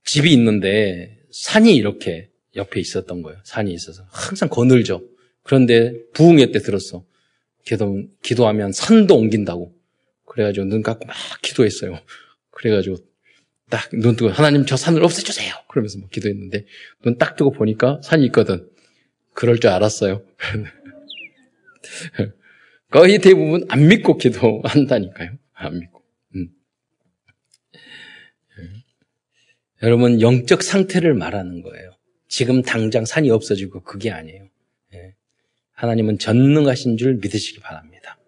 집이 0.04 0.32
있는데 0.32 1.18
산이 1.30 1.74
이렇게 1.74 2.30
옆에 2.56 2.80
있었던 2.80 3.22
거예요. 3.22 3.38
산이 3.44 3.72
있어서. 3.72 4.04
항상 4.10 4.48
거늘죠. 4.48 5.02
그런데 5.42 5.92
부흥회 6.12 6.50
때 6.52 6.58
들었어. 6.60 7.04
기도, 7.64 8.04
기도하면 8.22 8.72
산도 8.72 9.16
옮긴다고. 9.16 9.74
그래가지고 10.26 10.66
눈 10.66 10.82
감고 10.82 11.06
막 11.06 11.16
기도했어요. 11.42 11.98
그래가지고 12.50 12.96
딱 13.70 13.90
눈 13.94 14.16
뜨고 14.16 14.30
하나님 14.30 14.66
저 14.66 14.76
산을 14.76 15.02
없애주세요. 15.02 15.54
그러면서 15.68 15.98
막 15.98 16.10
기도했는데 16.10 16.66
눈 17.04 17.16
딱 17.18 17.36
뜨고 17.36 17.52
보니까 17.52 18.00
산이 18.02 18.24
있거든. 18.26 18.68
그럴 19.34 19.58
줄 19.60 19.70
알았어요. 19.70 20.22
거의 22.90 23.18
대부분 23.18 23.64
안 23.70 23.88
믿고 23.88 24.18
기도한다니까요. 24.18 25.30
안 25.54 25.78
믿고. 25.78 26.02
음. 26.36 26.48
여러분 29.82 30.20
영적 30.20 30.62
상태를 30.62 31.14
말하는 31.14 31.62
거예요. 31.62 31.96
지금 32.32 32.62
당장 32.62 33.04
산이 33.04 33.30
없어지고 33.30 33.82
그게 33.82 34.10
아니에요. 34.10 34.48
예. 34.94 35.14
하나님은 35.74 36.18
전능하신 36.18 36.96
줄 36.96 37.16
믿으시기 37.16 37.60
바랍니다. 37.60 38.18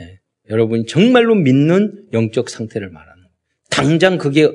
예. 0.00 0.20
여러분이 0.48 0.86
정말로 0.86 1.34
믿는 1.34 2.04
영적 2.12 2.50
상태를 2.50 2.88
말하는. 2.88 3.24
당장 3.68 4.16
그게 4.16 4.48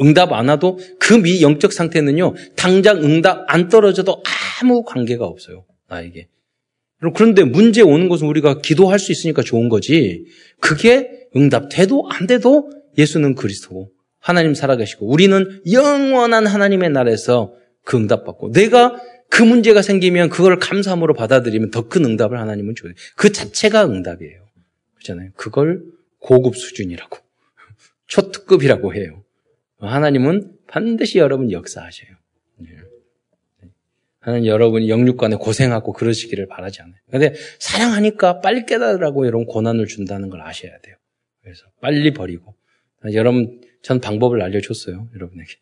응답 0.00 0.32
안 0.32 0.48
와도 0.48 0.78
그 0.98 1.18
미 1.18 1.42
영적 1.42 1.74
상태는요, 1.74 2.36
당장 2.56 3.04
응답 3.04 3.44
안 3.48 3.68
떨어져도 3.68 4.22
아무 4.62 4.82
관계가 4.82 5.26
없어요. 5.26 5.66
나에게. 5.90 6.28
그런데 7.14 7.44
문제 7.44 7.82
오는 7.82 8.08
것은 8.08 8.26
우리가 8.28 8.62
기도할 8.62 8.98
수 8.98 9.12
있으니까 9.12 9.42
좋은 9.42 9.68
거지. 9.68 10.24
그게 10.58 11.28
응답돼도 11.36 12.08
안 12.10 12.26
돼도 12.26 12.70
예수는 12.96 13.34
그리스도고 13.34 13.90
하나님 14.18 14.54
살아계시고 14.54 15.06
우리는 15.06 15.60
영원한 15.70 16.46
하나님의 16.46 16.88
나라에서 16.90 17.52
그 17.88 17.96
응답 17.96 18.24
받고 18.26 18.52
내가 18.52 19.00
그 19.30 19.42
문제가 19.42 19.80
생기면 19.80 20.28
그걸 20.28 20.58
감사함으로 20.58 21.14
받아들이면 21.14 21.70
더 21.70 21.88
큰 21.88 22.04
응답을 22.04 22.38
하나님은 22.38 22.74
줘요. 22.74 22.92
그 23.16 23.32
자체가 23.32 23.86
응답이에요. 23.86 24.46
그렇잖아요. 24.96 25.30
그걸 25.36 25.82
고급 26.18 26.54
수준이라고 26.54 27.16
초특급이라고 28.08 28.94
해요. 28.94 29.24
하나님은 29.78 30.52
반드시 30.66 31.16
여러분 31.16 31.50
역사하셔요. 31.50 32.10
하나님 34.20 34.46
여러분이 34.46 34.90
영육간에 34.90 35.36
고생하고 35.36 35.94
그러시기를 35.94 36.46
바라지 36.46 36.82
않아요. 36.82 36.96
근데 37.10 37.32
사랑하니까 37.58 38.42
빨리 38.42 38.66
깨달으라고 38.66 39.26
여러분 39.26 39.46
고난을 39.46 39.86
준다는 39.86 40.28
걸 40.28 40.42
아셔야 40.42 40.78
돼요. 40.80 40.96
그래서 41.42 41.64
빨리 41.80 42.12
버리고. 42.12 42.54
여러분, 43.14 43.62
전 43.80 44.00
방법을 44.00 44.42
알려줬어요. 44.42 45.08
여러분에게. 45.14 45.54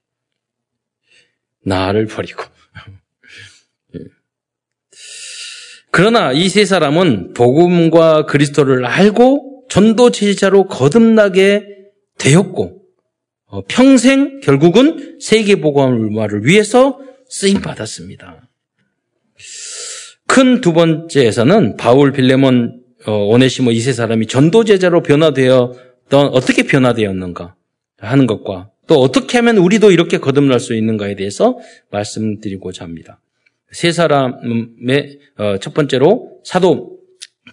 나를 1.66 2.06
버리고. 2.06 2.42
예. 3.96 4.00
그러나 5.90 6.32
이 6.32 6.48
세 6.48 6.64
사람은 6.64 7.32
복음과 7.34 8.26
그리스도를 8.26 8.84
알고 8.86 9.64
전도 9.68 10.10
제자로 10.10 10.66
거듭나게 10.66 11.64
되었고 12.18 12.82
어, 13.48 13.62
평생 13.68 14.40
결국은 14.40 15.18
세계 15.20 15.56
복음화를 15.56 16.44
위해서 16.46 16.98
쓰임 17.28 17.60
받았습니다. 17.60 18.48
큰 20.26 20.60
두 20.60 20.72
번째에서는 20.72 21.76
바울 21.76 22.12
빌레몬 22.12 22.80
어, 23.06 23.12
오네시모 23.12 23.70
이 23.72 23.80
세 23.80 23.92
사람이 23.92 24.26
전도 24.26 24.64
제자로 24.64 25.02
변화되었던 25.02 26.28
어떻게 26.32 26.62
변화되었는가 26.64 27.54
하는 27.98 28.26
것과 28.26 28.70
또 28.86 29.00
어떻게 29.00 29.38
하면 29.38 29.58
우리도 29.58 29.90
이렇게 29.90 30.18
거듭날 30.18 30.60
수 30.60 30.74
있는가에 30.74 31.16
대해서 31.16 31.58
말씀드리고자 31.90 32.84
합니다. 32.84 33.20
세 33.72 33.92
사람의 33.92 35.18
어, 35.38 35.58
첫 35.58 35.74
번째로 35.74 36.40
사도 36.44 36.96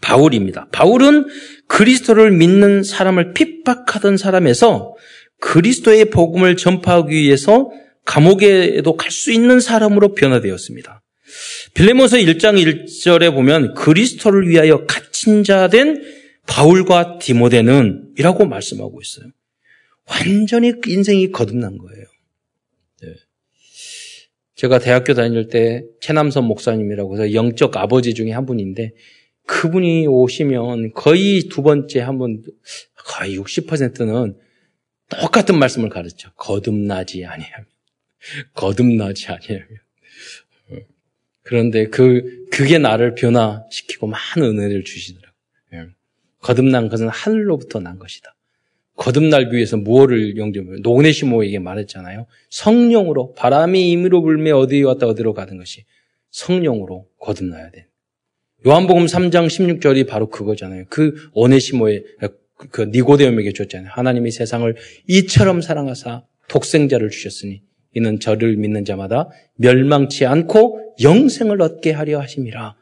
바울입니다. 0.01 0.67
바울은 0.71 1.25
그리스도를 1.67 2.31
믿는 2.31 2.83
사람을 2.83 3.33
핍박하던 3.33 4.17
사람에서 4.17 4.95
그리스도의 5.39 6.05
복음을 6.09 6.55
전파하기 6.57 7.15
위해서 7.15 7.69
감옥에도 8.05 8.95
갈 8.95 9.11
수 9.11 9.31
있는 9.31 9.59
사람으로 9.59 10.13
변화되었습니다. 10.13 11.01
빌레모서 11.73 12.17
1장 12.17 12.61
1절에 12.61 13.33
보면 13.33 13.73
그리스도를 13.73 14.47
위하여 14.49 14.85
갇힌 14.85 15.43
자 15.43 15.67
된 15.67 16.01
바울과 16.47 17.19
디모데는 17.19 18.09
이라고 18.17 18.45
말씀하고 18.45 18.99
있어요. 19.01 19.31
완전히 20.09 20.73
인생이 20.85 21.31
거듭난 21.31 21.77
거예요. 21.77 22.05
네. 23.01 23.15
제가 24.55 24.79
대학교 24.79 25.13
다닐 25.13 25.47
때 25.47 25.83
최남선 26.01 26.45
목사님이라고 26.45 27.15
해서 27.15 27.33
영적 27.33 27.75
아버지 27.77 28.13
중에 28.13 28.31
한 28.31 28.45
분인데 28.45 28.93
그분이 29.45 30.07
오시면 30.07 30.93
거의 30.93 31.49
두 31.49 31.63
번째 31.63 31.99
한 31.99 32.17
번, 32.17 32.43
거의 32.95 33.37
60%는 33.37 34.37
똑같은 35.09 35.59
말씀을 35.59 35.89
가르쳐. 35.89 36.31
거듭나지 36.33 37.25
아니하면. 37.25 37.67
거듭나지 38.53 39.27
아니하면. 39.27 39.67
그런데 41.43 41.87
그, 41.87 42.47
그게 42.51 42.77
나를 42.77 43.15
변화시키고 43.15 44.07
많은 44.07 44.57
은혜를 44.57 44.85
주시더라고요. 44.85 45.33
예. 45.73 45.87
거듭난 46.39 46.87
것은 46.87 47.09
하늘로부터 47.09 47.79
난 47.79 47.99
것이다. 47.99 48.32
거듭날기 48.95 49.55
위해서 49.55 49.77
무엇을 49.77 50.37
영접해요? 50.37 50.77
노네시모에게 50.81 51.59
말했잖아요. 51.59 52.27
성령으로 52.49 53.33
바람이 53.33 53.91
임의로 53.91 54.21
불며 54.21 54.57
어디 54.57 54.83
왔다 54.83 55.07
어디로 55.07 55.33
가는 55.33 55.57
것이 55.57 55.85
성령으로 56.29 57.07
거듭나야 57.19 57.71
돼. 57.71 57.87
요한복음 58.65 59.05
3장 59.05 59.47
16절이 59.47 60.07
바로 60.07 60.29
그거잖아요. 60.29 60.85
그 60.89 61.15
오네시모의 61.33 62.03
그 62.69 62.83
니고데움에게 62.83 63.51
줬잖아요. 63.51 63.89
하나님이 63.91 64.31
세상을 64.31 64.75
이처럼 65.07 65.61
사랑하사 65.61 66.23
독생자를 66.47 67.09
주셨으니 67.09 67.61
이는 67.95 68.19
저를 68.19 68.55
믿는 68.55 68.85
자마다 68.85 69.29
멸망치 69.55 70.25
않고 70.25 70.95
영생을 71.01 71.61
얻게 71.61 71.91
하려 71.91 72.19
하심이라. 72.21 72.75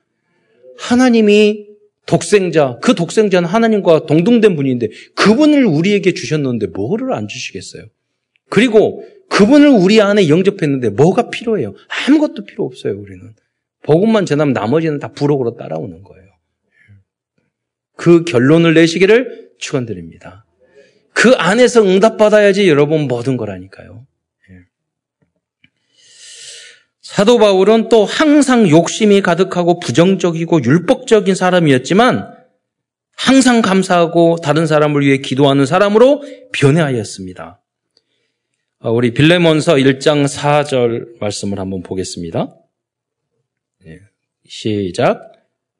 하나님이 0.77 1.70
독생자, 2.05 2.77
그 2.81 2.95
독생자는 2.95 3.47
하나님과 3.47 4.05
동등된 4.05 4.55
분인데 4.55 4.89
그분을 5.15 5.65
우리에게 5.65 6.13
주셨는데 6.13 6.67
뭐를 6.67 7.13
안 7.13 7.27
주시겠어요? 7.27 7.85
그리고 8.49 9.05
그분을 9.29 9.69
우리 9.69 10.01
안에 10.01 10.27
영접했는데 10.27 10.89
뭐가 10.89 11.29
필요해요? 11.29 11.73
아무것도 11.87 12.43
필요 12.43 12.65
없어요, 12.65 12.99
우리는. 12.99 13.33
복음만 13.83 14.25
전하면 14.25 14.53
나머지는 14.53 14.99
다 14.99 15.11
부록으로 15.13 15.55
따라오는 15.55 16.03
거예요. 16.03 16.29
그 17.95 18.23
결론을 18.25 18.73
내시기를 18.73 19.51
축원드립니다. 19.57 20.45
그 21.13 21.31
안에서 21.33 21.83
응답받아야지 21.83 22.67
여러분 22.67 23.07
모든 23.07 23.37
거라니까요. 23.37 24.05
사도 27.11 27.39
바울은 27.39 27.89
또 27.89 28.05
항상 28.05 28.69
욕심이 28.69 29.19
가득하고 29.19 29.81
부정적이고 29.81 30.63
율법적인 30.63 31.35
사람이었지만 31.35 32.33
항상 33.17 33.61
감사하고 33.61 34.37
다른 34.37 34.65
사람을 34.65 35.01
위해 35.01 35.17
기도하는 35.17 35.65
사람으로 35.65 36.23
변해하였습니다. 36.53 37.61
어, 38.79 38.91
우리 38.91 39.13
빌레몬서 39.13 39.73
1장 39.73 40.23
4절 40.23 41.19
말씀을 41.19 41.59
한번 41.59 41.83
보겠습니다. 41.83 42.55
시작. 44.47 45.33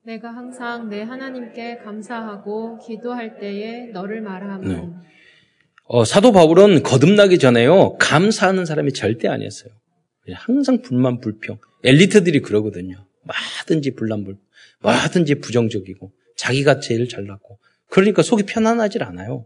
내가 0.03 0.35
항상 0.35 0.89
내 0.89 1.01
하나님께 1.01 1.77
감사하고 1.77 2.77
기도할 2.79 3.39
때에 3.39 3.85
너를 3.93 4.19
말하면 4.19 4.67
네. 4.67 4.89
어, 5.85 6.03
사도 6.03 6.33
바울은 6.33 6.83
거듭나기 6.83 7.39
전에요 7.39 7.97
감사하는 7.99 8.65
사람이 8.65 8.91
절대 8.91 9.29
아니었어요. 9.29 9.80
항상 10.33 10.81
불만 10.81 11.19
불평. 11.19 11.57
엘리트들이 11.83 12.41
그러거든요. 12.41 13.05
뭐든지 13.23 13.91
불난불, 13.95 14.37
뭐든지 14.79 15.35
부정적이고 15.35 16.11
자기가 16.35 16.79
제일 16.79 17.07
잘났고 17.07 17.59
그러니까 17.87 18.21
속이 18.21 18.43
편안하질 18.43 19.03
않아요. 19.03 19.45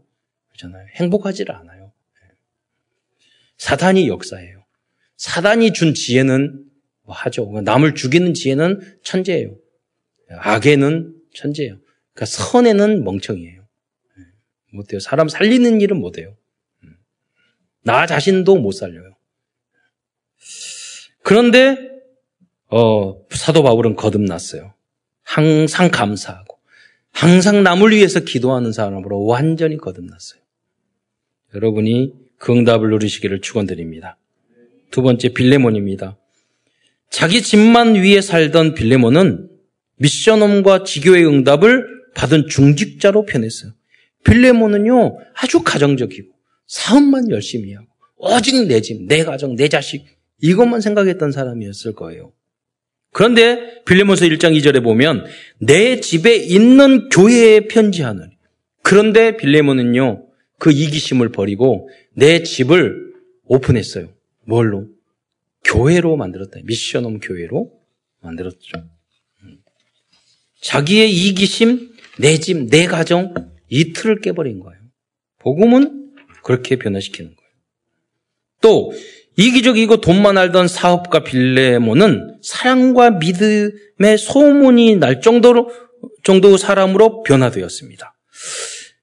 그렇잖아요. 0.49 0.87
행복하질 0.95 1.51
않아요. 1.51 1.91
사단이 3.57 4.07
역사예요. 4.09 4.65
사단이 5.17 5.73
준 5.73 5.93
지혜는 5.93 6.65
뭐 7.03 7.15
하죠. 7.15 7.49
남을 7.61 7.95
죽이는 7.95 8.33
지혜는 8.33 8.99
천재예요. 9.03 9.57
악에는 10.29 11.15
천재예요. 11.33 11.77
그러니까 12.13 12.25
선에는 12.25 13.03
멍청이에요. 13.03 13.61
예, 13.61 14.23
못해요. 14.71 14.99
사람 14.99 15.29
살리는 15.29 15.81
일은 15.81 15.99
못해요. 15.99 16.35
음. 16.83 16.95
나 17.83 18.05
자신도 18.05 18.57
못 18.57 18.71
살려요. 18.71 19.14
그런데 21.25 21.75
어, 22.69 23.25
사도 23.31 23.63
바울은 23.63 23.95
거듭났어요. 23.95 24.75
항상 25.23 25.89
감사하고 25.89 26.59
항상 27.11 27.63
남을 27.63 27.93
위해서 27.93 28.19
기도하는 28.19 28.71
사람으로 28.71 29.25
완전히 29.25 29.77
거듭났어요. 29.77 30.39
여러분이 31.55 32.13
그 32.37 32.51
응답을 32.51 32.91
누리시기를 32.91 33.41
축원드립니다. 33.41 34.19
두 34.91 35.01
번째 35.01 35.29
빌레몬입니다. 35.29 36.15
자기 37.09 37.41
집만 37.41 37.95
위에 37.95 38.21
살던 38.21 38.75
빌레몬은 38.75 39.49
미션홈과 39.95 40.83
지교의 40.83 41.25
응답을 41.25 41.87
받은 42.13 42.49
중직자로 42.49 43.25
변했어요. 43.25 43.71
빌레몬은요 44.25 45.17
아주 45.33 45.63
가정적이고 45.63 46.31
사업만 46.67 47.31
열심히 47.31 47.73
하고 47.73 47.87
오직 48.17 48.67
내 48.67 48.79
집, 48.81 49.07
내 49.07 49.23
가정, 49.23 49.55
내 49.55 49.69
자식 49.69 50.14
이것만 50.41 50.81
생각했던 50.81 51.31
사람이었을 51.31 51.93
거예요. 51.93 52.33
그런데 53.11 53.83
빌레몬서 53.85 54.25
1장 54.25 54.57
2절에 54.57 54.83
보면 54.83 55.25
내 55.59 56.01
집에 56.01 56.35
있는 56.35 57.09
교회에 57.09 57.67
편지하는 57.67 58.29
그런데 58.81 59.37
빌레몬은요 59.37 60.27
그 60.59 60.71
이기심을 60.71 61.29
버리고 61.29 61.89
내 62.13 62.43
집을 62.43 63.13
오픈했어요. 63.45 64.09
뭘로? 64.43 64.87
교회로 65.63 66.15
만들었다. 66.17 66.59
미션홈 66.63 67.19
교회로 67.19 67.71
만들었죠. 68.21 68.71
자기의 70.61 71.11
이기심, 71.11 71.95
내 72.17 72.39
집, 72.39 72.69
내 72.69 72.85
가정, 72.85 73.33
이 73.69 73.93
틀을 73.93 74.21
깨버린 74.21 74.59
거예요. 74.59 74.79
복음은 75.39 76.13
그렇게 76.43 76.75
변화시키는 76.75 77.35
거예요. 77.35 77.51
또, 78.61 78.91
이기적이고 79.37 79.97
돈만 79.97 80.37
알던 80.37 80.67
사업가 80.67 81.23
빌레모는 81.23 82.39
사랑과 82.41 83.11
믿음의 83.11 84.17
소문이 84.17 84.95
날 84.95 85.21
정도로, 85.21 85.69
정도 86.23 86.57
사람으로 86.57 87.23
변화되었습니다. 87.23 88.15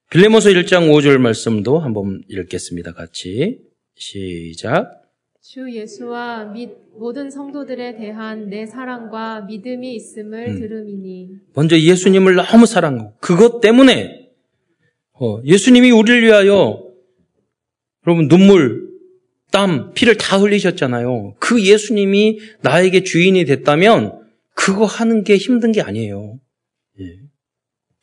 빌레모서 0.09 0.49
1장 0.49 0.91
5절 0.91 1.17
말씀도 1.17 1.79
한번 1.79 2.21
읽겠습니다. 2.27 2.93
같이. 2.93 3.59
시작. 3.95 5.03
주 5.41 5.71
예수와 5.71 6.45
및 6.45 6.71
모든 6.97 7.29
성도들에 7.29 7.97
대한 7.97 8.49
내 8.49 8.65
사랑과 8.65 9.41
믿음이 9.41 9.93
있음을 9.95 10.47
음. 10.49 10.59
들음이니. 10.59 11.29
먼저 11.53 11.77
예수님을 11.77 12.35
너무 12.35 12.65
사랑하고 12.65 13.13
그것 13.19 13.59
때문에 13.59 14.29
어, 15.13 15.41
예수님이 15.43 15.91
우리를 15.91 16.23
위하여 16.23 16.83
여러분 18.07 18.27
눈물, 18.27 18.82
땀, 19.53 19.93
피를 19.93 20.17
다 20.17 20.39
흘리셨잖아요. 20.39 21.35
그 21.37 21.63
예수님이 21.63 22.39
나에게 22.61 23.03
주인이 23.03 23.45
됐다면 23.45 24.19
그거 24.55 24.85
하는 24.85 25.23
게 25.23 25.37
힘든 25.37 25.71
게 25.71 25.79
아니에요. 25.79 26.39
예. 26.99 27.05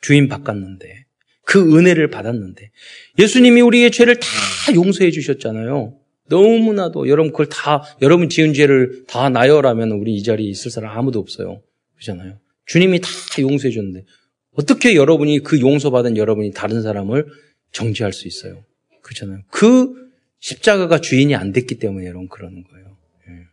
주인 0.01 0.29
바꿨는데 0.29 1.07
그 1.45 1.77
은혜를 1.77 2.09
받았는데 2.09 2.71
예수님이 3.19 3.63
우리의 3.63 3.91
죄를 3.91 4.15
다 4.21 4.29
용서해 4.75 5.11
주셨잖아요. 5.11 5.99
너무나도 6.29 7.09
여러분 7.09 7.33
그걸 7.33 7.47
다 7.47 7.83
여러분 8.01 8.29
지은 8.29 8.55
죄를 8.55 9.03
다 9.09 9.29
나열하면 9.29 9.91
우리 9.91 10.15
이 10.15 10.23
자리에 10.23 10.49
있을 10.49 10.71
사람 10.71 10.97
아무도 10.97 11.19
없어요. 11.19 11.61
그렇잖아요. 11.97 12.39
주님이 12.67 13.01
다 13.01 13.09
용서해 13.41 13.73
줬는데 13.73 14.05
어떻게 14.53 14.95
여러분이 14.95 15.41
그 15.41 15.61
용서받은 15.61 16.17
여러분이 16.17 16.53
다른 16.53 16.81
사람을 16.83 17.27
정죄할 17.73 18.13
수 18.13 18.29
있어요? 18.29 18.65
그렇잖아요. 19.03 19.41
그 19.51 20.10
십자가가 20.41 21.01
주인이 21.01 21.35
안 21.35 21.53
됐기 21.53 21.79
때문에 21.79 22.07
여러분 22.07 22.29
그러는 22.29 22.65
거예요. 22.65 22.97
예. 23.29 23.47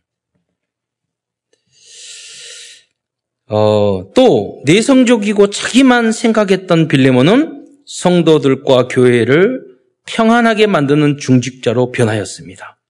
어, 3.54 4.10
또 4.14 4.62
내성적이고 4.64 5.50
자기만 5.50 6.12
생각했던 6.12 6.88
빌레몬은 6.88 7.66
성도들과 7.86 8.88
교회를 8.88 9.62
평안하게 10.06 10.66
만드는 10.66 11.18
중직자로 11.18 11.92
변하였습니다. 11.92 12.80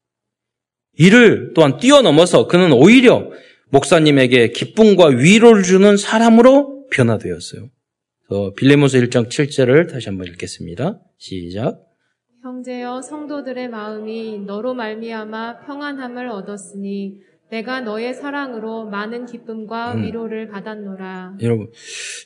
이를 0.97 1.53
또한 1.55 1.79
뛰어넘어서 1.79 2.47
그는 2.47 2.73
오히려 2.73 3.31
목사님에게 3.71 4.51
기쁨과 4.51 5.09
위로를 5.09 5.63
주는 5.63 5.97
사람으로 5.97 6.87
변화되었어요. 6.91 7.71
빌레몬서 8.57 8.99
1장 8.99 9.29
7절을 9.29 9.91
다시 9.91 10.09
한번 10.09 10.27
읽겠습니다. 10.29 11.01
시작. 11.19 11.88
형제여 12.49 13.03
성도들의 13.03 13.69
마음이 13.69 14.39
너로 14.47 14.73
말미암아 14.73 15.67
평안함을 15.67 16.29
얻었으니 16.29 17.17
내가 17.51 17.81
너의 17.81 18.15
사랑으로 18.15 18.87
많은 18.87 19.27
기쁨과 19.27 19.95
음. 19.95 20.03
위로를 20.03 20.49
받았노라. 20.49 21.37
여러분, 21.43 21.71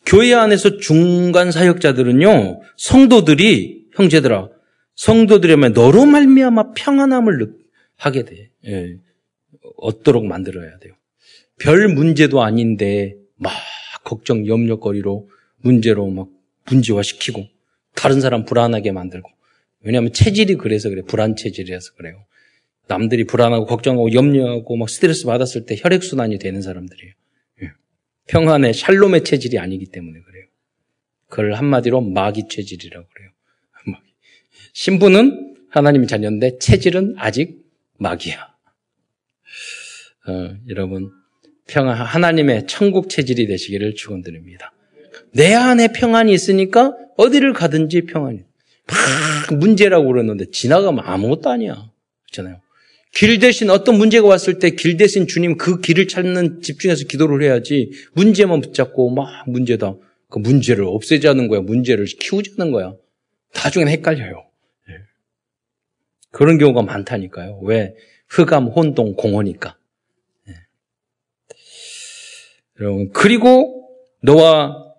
교회 0.06 0.32
안에서 0.34 0.78
중간 0.78 1.50
사역자들은요, 1.50 2.60
성도들이 2.76 3.86
형제들아, 3.94 4.48
성도들이면 4.94 5.72
너로 5.72 6.06
말미암아 6.06 6.72
평안함을 6.74 7.54
하게 7.96 8.24
돼. 8.24 8.50
예, 8.66 8.96
얻도록 9.78 10.24
만들어야 10.24 10.78
돼요. 10.78 10.94
별 11.60 11.88
문제도 11.88 12.42
아닌데 12.42 13.16
막 13.36 13.52
걱정 14.04 14.46
염려거리로 14.46 15.28
문제로 15.62 16.08
막 16.10 16.28
문제화시키고 16.68 17.44
다른 17.94 18.20
사람 18.20 18.44
불안하게 18.44 18.92
만들고 18.92 19.28
왜냐하면 19.84 20.12
체질이 20.12 20.56
그래서 20.56 20.88
그래 20.88 21.02
불안 21.02 21.36
체질이라서 21.36 21.94
그래요. 21.94 22.24
남들이 22.88 23.24
불안하고 23.24 23.66
걱정하고 23.66 24.12
염려하고 24.12 24.76
막 24.76 24.88
스트레스 24.88 25.24
받았을 25.24 25.66
때 25.66 25.76
혈액 25.78 26.02
순환이 26.02 26.38
되는 26.38 26.60
사람들이에요. 26.62 27.14
예. 27.62 27.70
평안의 28.28 28.74
샬롬의 28.74 29.24
체질이 29.24 29.58
아니기 29.58 29.86
때문에 29.86 30.20
그래요. 30.20 30.44
그걸 31.28 31.54
한마디로 31.54 32.00
마귀 32.00 32.48
체질이라고 32.48 33.06
그래요. 33.08 33.30
신부는 34.74 35.56
하나님의 35.70 36.06
자녀인데 36.06 36.58
체질은 36.58 37.14
아직 37.16 37.62
마귀야. 37.98 38.52
어, 40.28 40.56
여러분 40.68 41.10
평안 41.66 41.96
하나님의 41.96 42.66
천국 42.66 43.08
체질이 43.08 43.46
되시기를 43.46 43.94
축원드립니다. 43.94 44.72
내 45.34 45.54
안에 45.54 45.88
평안이 45.92 46.32
있으니까 46.32 46.94
어디를 47.16 47.52
가든지 47.52 48.02
평안이. 48.02 48.44
막 48.86 49.58
문제라고 49.58 50.06
그러는데 50.08 50.50
지나가면 50.50 51.04
아무것도 51.04 51.50
아니야. 51.50 51.90
그렇잖아요. 52.26 52.60
길 53.14 53.38
대신 53.38 53.68
어떤 53.70 53.98
문제가 53.98 54.26
왔을 54.26 54.58
때 54.58 54.70
길 54.70 54.96
대신 54.96 55.26
주님 55.26 55.58
그 55.58 55.80
길을 55.80 56.08
찾는 56.08 56.62
집중해서 56.62 57.04
기도를 57.06 57.42
해야지 57.42 57.90
문제만 58.14 58.60
붙잡고 58.60 59.10
막 59.10 59.28
문제다. 59.48 59.94
그 60.30 60.38
문제를 60.38 60.84
없애자는 60.84 61.48
거야. 61.48 61.60
문제를 61.60 62.06
키우자는 62.06 62.72
거야. 62.72 62.94
나중엔 63.54 63.88
헷갈려요. 63.88 64.46
예. 64.88 64.94
그런 66.30 66.56
경우가 66.56 66.80
많다니까요. 66.82 67.60
왜? 67.64 67.94
흑암, 68.28 68.68
혼동, 68.68 69.14
공허니까. 69.14 69.76
예. 70.48 70.54
여러분, 72.80 73.12
그리고 73.12 73.90
너와 74.22 74.94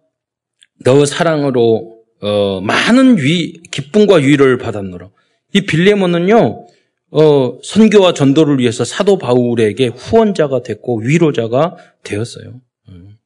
너 0.83 1.03
사랑으로 1.05 1.92
어, 2.23 2.61
많은 2.61 3.17
위, 3.17 3.51
기쁨과 3.69 4.15
위를 4.15 4.57
받았노라. 4.57 5.09
이 5.53 5.61
빌레몬은요, 5.65 6.67
어, 7.11 7.59
선교와 7.61 8.13
전도를 8.13 8.59
위해서 8.59 8.85
사도 8.85 9.17
바울에게 9.17 9.87
후원자가 9.87 10.63
됐고 10.63 11.01
위로자가 11.01 11.75
되었어요. 12.03 12.61
음. 12.87 13.17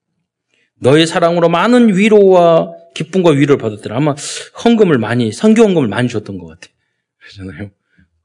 너의 0.80 1.06
사랑으로 1.06 1.48
많은 1.48 1.96
위로와 1.96 2.74
기쁨과 2.96 3.32
위로를 3.32 3.60
받았더라. 3.60 3.98
아마 3.98 4.16
헌금을 4.66 4.98
많이, 4.98 5.32
선교 5.32 5.62
헌금을 5.62 5.88
많이 5.88 6.10
줬던 6.10 6.40
것 6.40 6.48
같아요. 6.48 6.74
그러잖아요. 7.20 7.70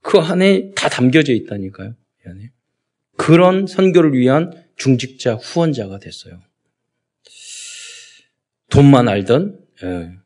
그 0.01 0.19
안에 0.19 0.73
다 0.75 0.89
담겨져 0.89 1.35
있다니까요. 1.35 1.95
그런 3.19 3.67
선교를 3.67 4.15
위한 4.15 4.53
중직자 4.77 5.35
후원자가 5.35 5.99
됐어요. 5.99 6.41
돈만 8.71 9.07
알던, 9.09 9.59
예, 9.85 10.22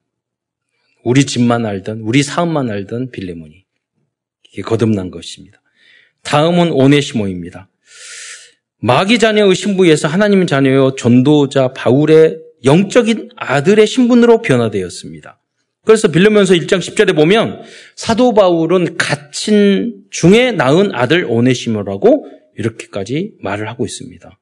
우리 1.06 1.24
집만 1.24 1.64
알던, 1.64 2.00
우리 2.00 2.24
사업만 2.24 2.68
알던 2.68 3.12
빌레몬이 3.12 3.64
거듭난 4.64 5.12
것입니다. 5.12 5.62
다음은 6.24 6.72
오네시모입니다. 6.72 7.68
마귀 8.80 9.20
자녀의 9.20 9.54
신부에서 9.54 10.08
하나님 10.08 10.44
자녀요 10.48 10.96
전도자 10.96 11.72
바울의 11.74 12.40
영적인 12.64 13.28
아들의 13.36 13.86
신분으로 13.86 14.42
변화되었습니다. 14.42 15.40
그래서 15.84 16.08
빌려면서 16.08 16.54
1장 16.54 16.80
10절에 16.80 17.14
보면 17.14 17.62
사도 17.94 18.34
바울은 18.34 18.96
갇힌 18.96 20.02
중에 20.10 20.50
낳은 20.50 20.92
아들 20.92 21.24
오네시모라고 21.24 22.26
이렇게까지 22.56 23.34
말을 23.42 23.68
하고 23.68 23.84
있습니다. 23.84 24.40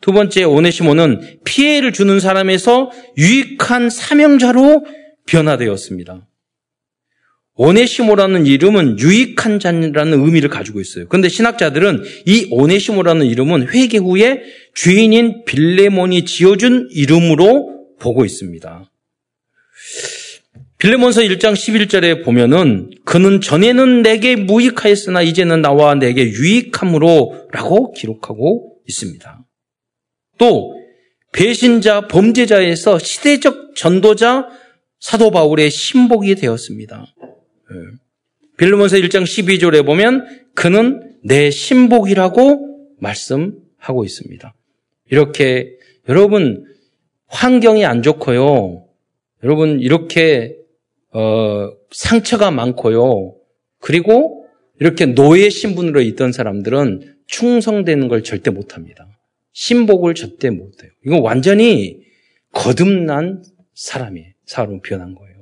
두 0.00 0.12
번째 0.12 0.42
오네시모는 0.42 1.38
피해를 1.44 1.92
주는 1.92 2.18
사람에서 2.18 2.90
유익한 3.16 3.90
사명자로 3.90 4.84
변화되었습니다. 5.26 6.26
오네시모라는 7.58 8.46
이름은 8.46 8.98
유익한 8.98 9.58
자라는 9.58 10.24
의미를 10.24 10.50
가지고 10.50 10.80
있어요. 10.80 11.06
그런데 11.08 11.28
신학자들은 11.28 12.02
이 12.26 12.48
오네시모라는 12.50 13.26
이름은 13.26 13.68
회개 13.68 13.98
후에 13.98 14.42
주인인 14.74 15.44
빌레몬이 15.44 16.26
지어준 16.26 16.88
이름으로 16.92 17.96
보고 17.98 18.24
있습니다. 18.24 18.90
빌레몬서 20.78 21.22
1장 21.22 21.54
11절에 21.54 22.22
보면은 22.22 22.90
그는 23.06 23.40
전에는 23.40 24.02
내게 24.02 24.36
무익하였으나 24.36 25.22
이제는 25.22 25.62
나와 25.62 25.94
내게 25.94 26.24
유익함으로 26.24 27.48
라고 27.52 27.92
기록하고 27.94 28.74
있습니다. 28.86 29.46
또 30.36 30.74
배신자 31.32 32.08
범죄자에서 32.08 32.98
시대적 32.98 33.74
전도자 33.74 34.48
사도 34.98 35.30
바울의 35.30 35.70
신복이 35.70 36.34
되었습니다. 36.36 37.06
예. 37.22 37.76
빌르몬서 38.56 38.96
1장 38.96 39.22
12절에 39.24 39.84
보면 39.84 40.26
그는 40.54 41.16
내 41.22 41.50
신복이라고 41.50 42.94
말씀하고 42.98 44.04
있습니다. 44.04 44.54
이렇게 45.10 45.76
여러분 46.08 46.64
환경이 47.26 47.84
안 47.84 48.02
좋고요. 48.02 48.84
여러분 49.44 49.80
이렇게 49.80 50.56
어, 51.12 51.70
상처가 51.90 52.50
많고요. 52.50 53.34
그리고 53.80 54.46
이렇게 54.80 55.06
노예 55.06 55.48
신분으로 55.48 56.00
있던 56.02 56.32
사람들은 56.32 57.16
충성되는 57.26 58.08
걸 58.08 58.22
절대 58.22 58.50
못합니다. 58.50 59.06
신복을 59.52 60.14
절대 60.14 60.50
못해요. 60.50 60.90
이건 61.04 61.20
완전히 61.20 62.00
거듭난 62.52 63.42
사람이에요. 63.74 64.35
사람으로 64.46 64.80
변한 64.80 65.14
거예요. 65.14 65.36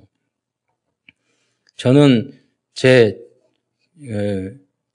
저는 1.76 2.32
제 2.74 3.18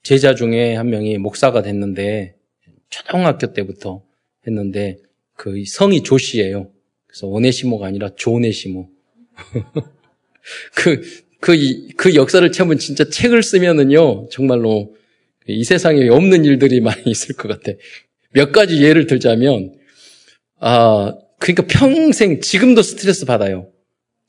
제자 0.02 0.34
중에 0.34 0.74
한 0.74 0.90
명이 0.90 1.18
목사가 1.18 1.62
됐는데 1.62 2.34
초등학교 2.88 3.52
때부터 3.52 4.02
했는데 4.46 4.98
그 5.34 5.64
성이 5.66 6.02
조씨예요. 6.02 6.70
그래서 7.06 7.26
오네시모가 7.26 7.86
아니라 7.86 8.10
조네시모. 8.14 8.88
그, 10.74 11.00
그, 11.40 11.88
그 11.96 12.14
역사를 12.14 12.50
채우면 12.52 12.78
진짜 12.78 13.08
책을 13.08 13.42
쓰면은요, 13.42 14.28
정말로 14.30 14.94
이 15.46 15.64
세상에 15.64 16.08
없는 16.08 16.44
일들이 16.44 16.80
많이 16.80 17.02
있을 17.10 17.34
것 17.34 17.48
같아. 17.48 17.72
몇 18.32 18.52
가지 18.52 18.82
예를 18.82 19.06
들자면, 19.06 19.74
아, 20.58 21.14
그러니까 21.38 21.64
평생 21.66 22.40
지금도 22.40 22.82
스트레스 22.82 23.24
받아요. 23.24 23.69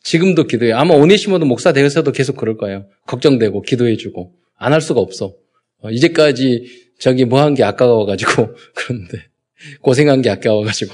지금도 0.04 0.46
기도해. 0.46 0.72
아마 0.74 0.96
오네시모도 0.96 1.46
목사 1.46 1.74
되어서도 1.74 2.12
계속 2.12 2.36
그럴 2.38 2.58
거예요. 2.58 2.86
걱정되고 3.08 3.62
기도해주고 3.62 4.34
안 4.58 4.74
할 4.74 4.82
수가 4.82 5.00
없어. 5.00 5.36
어, 5.84 5.90
이제까지 5.90 6.66
저기 7.00 7.26
뭐 7.26 7.40
한 7.42 7.54
게 7.56 7.64
아까워가지고 7.64 8.56
그런데 8.76 9.26
고생한 9.82 10.22
게 10.22 10.30
아까워가지고 10.30 10.94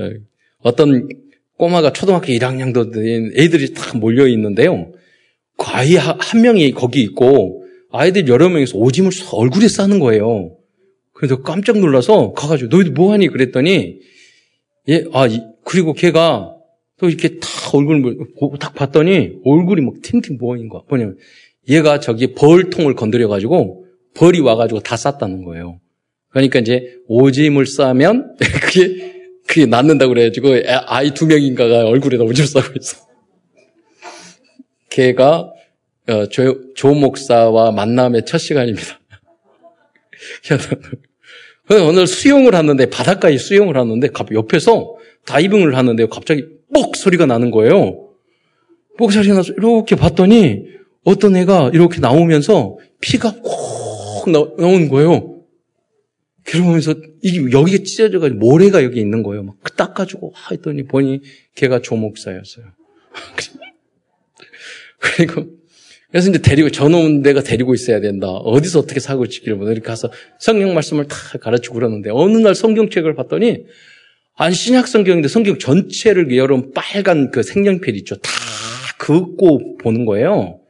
어, 0.00 0.10
어떤 0.58 1.08
꼬마가 1.56 1.92
초등학교 1.92 2.26
1학년도 2.28 2.92
된 2.92 3.32
애들이 3.36 3.72
다 3.74 3.96
몰려 3.98 4.26
있는데요. 4.28 4.92
그 5.56 5.64
아이 5.66 5.94
한 5.96 6.40
명이 6.42 6.72
거기 6.72 7.02
있고 7.02 7.64
아이들 7.92 8.26
여러 8.28 8.48
명이서 8.48 8.78
오줌을 8.78 9.10
얼굴에 9.32 9.68
싸는 9.68 9.98
거예요. 10.00 10.56
그래서 11.12 11.42
깜짝 11.42 11.78
놀라서 11.78 12.32
가가지고 12.32 12.74
너희들 12.74 12.92
뭐하니 12.92 13.28
그랬더니 13.28 13.98
예, 14.88 15.04
아 15.12 15.28
그리고 15.64 15.92
걔가 15.92 16.56
또 17.02 17.08
이렇게 17.08 17.40
탁 17.40 17.74
얼굴을 17.74 18.16
딱 18.60 18.74
봤더니 18.76 19.40
얼굴이 19.44 19.80
막 19.80 19.94
팅팅 20.02 20.38
부어있는 20.38 20.68
거야. 20.68 20.82
뭐냐면 20.88 21.18
얘가 21.68 21.98
저기 21.98 22.32
벌통을 22.32 22.94
건드려 22.94 23.26
가지고 23.26 23.86
벌이 24.14 24.38
와 24.38 24.54
가지고 24.54 24.78
다 24.78 24.96
쌌다는 24.96 25.42
거예요. 25.44 25.80
그러니까 26.28 26.60
이제 26.60 26.94
오짐을 27.08 27.66
싸면 27.66 28.36
그게 28.62 29.16
그게 29.48 29.66
낫는다고 29.66 30.14
그래 30.14 30.28
가지고 30.28 30.50
아이 30.86 31.12
두 31.12 31.26
명인가가 31.26 31.86
얼굴에다 31.86 32.22
오줌을 32.22 32.46
싸고 32.46 32.72
있어. 32.80 33.04
걔가 34.88 35.52
어, 36.08 36.26
조, 36.28 36.72
조 36.74 36.94
목사와 36.94 37.72
만남의 37.72 38.26
첫 38.26 38.38
시간입니다. 38.38 39.00
오늘 41.84 42.06
수영을 42.06 42.54
하는데 42.54 42.86
바닷가에 42.86 43.38
수영을 43.38 43.76
하는데 43.76 44.08
옆에서 44.32 44.96
다이빙을 45.26 45.76
하는데 45.76 46.06
갑자기 46.06 46.44
뻑 46.72 46.96
소리가 46.96 47.26
나는 47.26 47.50
거예요. 47.50 48.08
뻑 48.98 49.12
소리가 49.12 49.34
나서 49.34 49.52
이렇게 49.52 49.96
봤더니 49.96 50.64
어떤 51.04 51.36
애가 51.36 51.70
이렇게 51.74 52.00
나오면서 52.00 52.78
피가 53.00 53.36
콕 53.42 54.30
나오는 54.30 54.88
거예요. 54.88 55.32
그러면서 56.44 56.94
이게 57.22 57.52
여기가 57.52 57.84
찢어져가지고 57.84 58.38
모래가 58.38 58.82
여기 58.84 59.00
있는 59.00 59.22
거예요. 59.22 59.42
막 59.44 59.56
닦아주고 59.76 60.34
했더니 60.50 60.84
보니 60.84 61.20
걔가 61.54 61.80
조목사였어요. 61.80 62.66
그리고 64.98 65.46
그래서 66.10 66.28
이제 66.28 66.40
데리고 66.40 66.70
저놈 66.70 67.22
내가 67.22 67.42
데리고 67.42 67.74
있어야 67.74 68.00
된다. 68.00 68.28
어디서 68.28 68.80
어떻게 68.80 69.00
사고 69.00 69.24
뭐 69.56 69.70
이렇게 69.70 69.80
가서 69.80 70.12
성경 70.38 70.74
말씀을 70.74 71.08
다 71.08 71.16
가르치고 71.40 71.74
그러는데 71.74 72.10
어느 72.12 72.36
날 72.36 72.54
성경책을 72.54 73.14
봤더니 73.14 73.64
안 74.34 74.52
신약 74.52 74.88
성경인데 74.88 75.28
성경 75.28 75.58
전체를 75.58 76.34
여러분 76.36 76.72
빨간 76.72 77.30
그 77.30 77.42
색연필 77.42 77.96
있죠. 77.98 78.16
다 78.16 78.30
긋고 78.98 79.76
보는 79.78 80.04
거예요. 80.04 80.60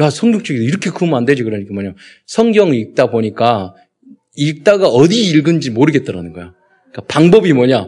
야 0.00 0.10
성경책이 0.10 0.62
이렇게 0.62 0.90
그으면 0.90 1.16
안 1.16 1.24
되지 1.24 1.42
그러니까 1.42 1.74
뭐냐 1.74 1.94
성경 2.26 2.74
읽다 2.74 3.10
보니까 3.10 3.74
읽다가 4.36 4.88
어디 4.88 5.30
읽은지 5.30 5.70
모르겠더라는 5.70 6.32
거야. 6.32 6.54
그러니까 6.90 7.02
방법이 7.08 7.52
뭐냐 7.52 7.86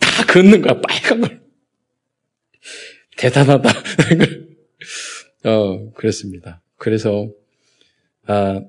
다 0.00 0.26
긋는 0.26 0.62
거야 0.62 0.80
빨간 0.80 1.20
걸. 1.20 1.42
대단하다. 3.16 3.70
어, 5.44 5.92
그렇습니다. 5.92 6.62
그래서, 6.76 7.28
아, 8.26 8.60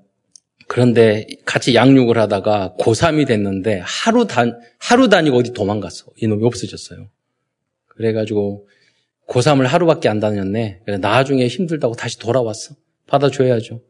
그런데 0.73 1.27
같이 1.45 1.75
양육을 1.75 2.17
하다가 2.17 2.77
고3이 2.79 3.27
됐는데 3.27 3.83
하루 3.83 4.25
단, 4.25 4.59
하루 4.79 5.07
다니고 5.07 5.37
어디 5.37 5.53
도망갔어. 5.53 6.07
이놈이 6.15 6.43
없어졌어요. 6.43 7.11
그래가지고 7.89 8.67
고3을 9.27 9.65
하루밖에 9.65 10.09
안 10.09 10.19
다녔네. 10.19 10.79
나중에 10.99 11.45
힘들다고 11.45 11.93
다시 11.93 12.17
돌아왔어. 12.17 12.73
받아줘야죠. 13.05 13.83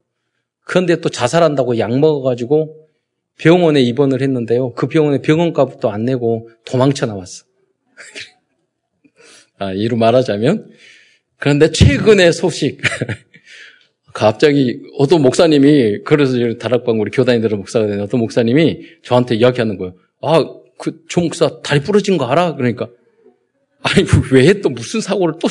그런데 0.66 1.00
또 1.00 1.08
자살한다고 1.08 1.78
약 1.78 1.98
먹어가지고 1.98 2.90
병원에 3.38 3.80
입원을 3.80 4.22
했는데요. 4.22 4.74
그 4.74 4.88
병원에 4.88 5.22
병원값도 5.22 5.90
안 5.90 6.04
내고 6.04 6.50
도망쳐 6.66 7.06
나왔어. 7.06 7.46
아, 9.58 9.72
이루 9.72 9.96
말하자면 9.96 10.70
그런데 11.38 11.72
최근의 11.72 12.34
소식. 12.34 12.82
갑자기 14.14 14.80
어떤 14.97 15.22
목사님이 15.22 15.99
그래서 16.05 16.38
다락방 16.59 16.99
우리 16.99 17.11
교단이들은 17.11 17.57
목사가 17.57 17.88
되는 17.88 18.01
어떤 18.03 18.20
목사님이 18.20 18.82
저한테 19.03 19.36
이야기하는 19.36 19.78
거예요. 19.78 19.95
아, 20.22 20.43
그 20.78 20.91
조 21.07 21.22
목사 21.22 21.61
다리 21.61 21.82
부러진 21.82 22.18
거 22.18 22.26
알아? 22.26 22.55
그러니까 22.55 22.89
아니 23.82 24.05
왜 24.32 24.53
또 24.61 24.70
무슨 24.70 25.01
사고를 25.01 25.36
또 25.41 25.47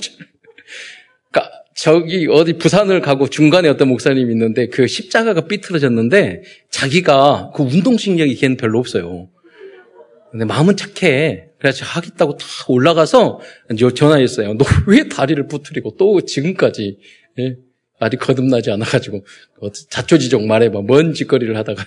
그러니까 1.31 1.53
저기 1.75 2.27
어디 2.31 2.55
부산을 2.55 3.01
가고 3.01 3.29
중간에 3.29 3.69
어떤 3.69 3.89
목사님이 3.89 4.33
있는데 4.33 4.69
그 4.69 4.87
십자가가 4.87 5.47
삐뚤어졌는데 5.47 6.43
자기가 6.71 7.53
그 7.55 7.63
운동신경이 7.63 8.35
걔는 8.37 8.57
별로 8.57 8.79
없어요. 8.79 9.29
근데 10.31 10.45
마음은 10.45 10.77
착해. 10.77 11.49
그래서 11.59 11.85
하겠다고 11.85 12.37
다 12.37 12.47
올라가서 12.69 13.41
전화했어요. 13.95 14.55
너 14.55 14.65
왜 14.87 15.09
다리를 15.09 15.47
부트리고 15.47 15.97
또 15.99 16.21
지금까지 16.23 16.99
예? 17.39 17.57
아직 18.03 18.19
거듭나지 18.19 18.71
않아가지고 18.73 19.25
자초지종 19.91 20.47
말해봐. 20.49 20.81
뭔 20.81 21.15
짓거리를 21.15 21.57
하다가 21.57 21.87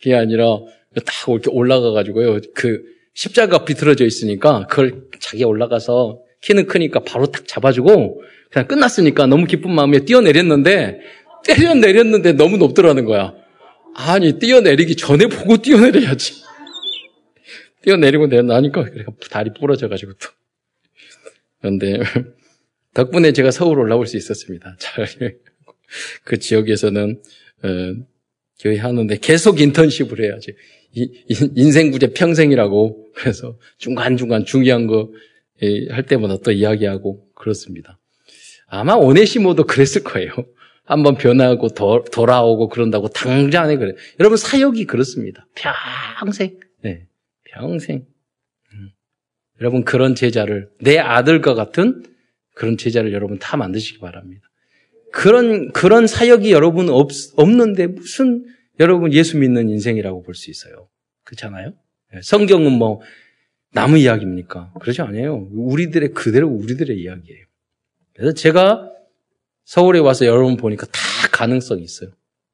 이게 0.00 0.14
아니라 0.14 0.58
딱 0.94 1.28
이렇게 1.28 1.50
올라가가지고요. 1.50 2.40
그 2.54 2.82
십자가 3.14 3.64
비틀어져 3.64 4.04
있으니까 4.04 4.66
그걸 4.66 5.04
자기가 5.20 5.48
올라가서 5.48 6.20
키는 6.40 6.66
크니까 6.66 7.00
바로 7.00 7.26
딱 7.26 7.46
잡아주고 7.46 8.22
그냥 8.50 8.66
끝났으니까 8.66 9.26
너무 9.26 9.46
기쁜 9.46 9.72
마음에 9.72 10.00
뛰어내렸는데 10.00 11.00
때려 11.44 11.74
내렸는데 11.74 12.32
너무 12.32 12.56
높더라는 12.56 13.04
거야. 13.04 13.34
아니 13.94 14.38
뛰어내리기 14.40 14.96
전에 14.96 15.26
보고 15.26 15.56
뛰어내려야지. 15.58 16.42
뛰어내리고 17.82 18.26
내려나니까 18.26 18.84
다리 19.30 19.52
부러져가지고 19.54 20.14
또. 20.14 20.28
그런데 21.60 22.00
덕분에 22.94 23.32
제가 23.32 23.50
서울 23.50 23.78
올라올 23.78 24.06
수 24.06 24.16
있었습니다. 24.16 24.76
잘. 24.80 25.06
그 26.24 26.38
지역에서는 26.38 27.22
어, 27.62 27.68
교회 28.60 28.78
하는데 28.78 29.16
계속 29.18 29.60
인턴십을 29.60 30.20
해야지. 30.24 30.54
인생 31.56 31.90
구제 31.90 32.12
평생이라고 32.12 33.12
그래서 33.14 33.58
중간중간 33.78 34.44
중요한 34.44 34.86
거 34.86 35.10
할 35.90 36.04
때마다 36.04 36.36
또 36.38 36.50
이야기하고 36.52 37.26
그렇습니다. 37.34 37.98
아마 38.66 38.94
오네시모도 38.94 39.64
그랬을 39.64 40.02
거예요. 40.02 40.30
한번 40.84 41.16
변하고 41.16 41.68
도, 41.68 42.04
돌아오고 42.04 42.68
그런다고 42.68 43.08
당장에 43.08 43.76
그래. 43.76 43.94
여러분 44.20 44.36
사역이 44.36 44.86
그렇습니다. 44.86 45.46
평생. 45.54 46.58
네. 46.82 47.06
평생. 47.44 48.04
음. 48.72 48.90
여러분 49.60 49.84
그런 49.84 50.14
제자를 50.14 50.68
내 50.80 50.98
아들과 50.98 51.54
같은 51.54 52.02
그런 52.54 52.76
제자를 52.76 53.12
여러분 53.12 53.38
다 53.38 53.56
만드시기 53.56 53.98
바랍니다. 53.98 54.48
그런 55.12 55.70
그런 55.72 56.06
사역이 56.06 56.52
여러분 56.52 56.88
없, 56.88 57.10
없는데 57.36 57.86
무슨 57.88 58.44
여러분 58.80 59.12
예수 59.12 59.38
믿는 59.38 59.68
인생이라고 59.68 60.22
볼 60.22 60.34
수 60.34 60.50
있어요. 60.50 60.88
그렇잖아요? 61.24 61.72
예, 62.14 62.20
성경은 62.22 62.72
뭐 62.72 63.00
나무 63.72 63.98
이야기입니까? 63.98 64.72
그러지 64.80 65.02
않아요. 65.02 65.48
우리들의 65.52 66.12
그대로 66.12 66.48
우리들의 66.48 66.96
이야기예요. 66.96 67.44
그래서 68.14 68.32
제가 68.34 68.90
서울에 69.64 69.98
와서 69.98 70.26
여러분 70.26 70.56
보니까 70.56 70.86
다 70.86 71.00
가능성이 71.32 71.82
있어요. 71.82 72.10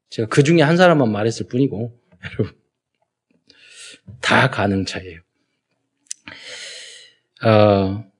제가 0.09 0.27
그 0.29 0.43
중에 0.43 0.61
한 0.61 0.77
사람만 0.77 1.11
말했을 1.11 1.47
뿐이고 1.47 1.99
여러분 2.25 2.53
다 4.19 4.49
가능차예요. 4.49 5.19
어, 7.43 8.10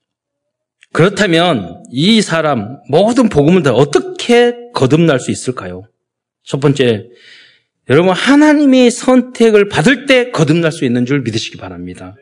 그렇다면 0.93 1.83
이 1.91 2.21
사람 2.21 2.79
모든 2.89 3.29
복음을 3.29 3.63
다 3.63 3.71
어떻게 3.73 4.53
거듭날 4.73 5.19
수 5.19 5.31
있을까요? 5.31 5.83
첫 6.43 6.59
번째, 6.59 7.07
여러분 7.89 8.11
하나님의 8.11 8.91
선택을 8.91 9.69
받을 9.69 10.05
때 10.05 10.31
거듭날 10.31 10.71
수 10.71 10.85
있는 10.85 11.05
줄 11.05 11.21
믿으시기 11.21 11.57
바랍니다. 11.57 12.15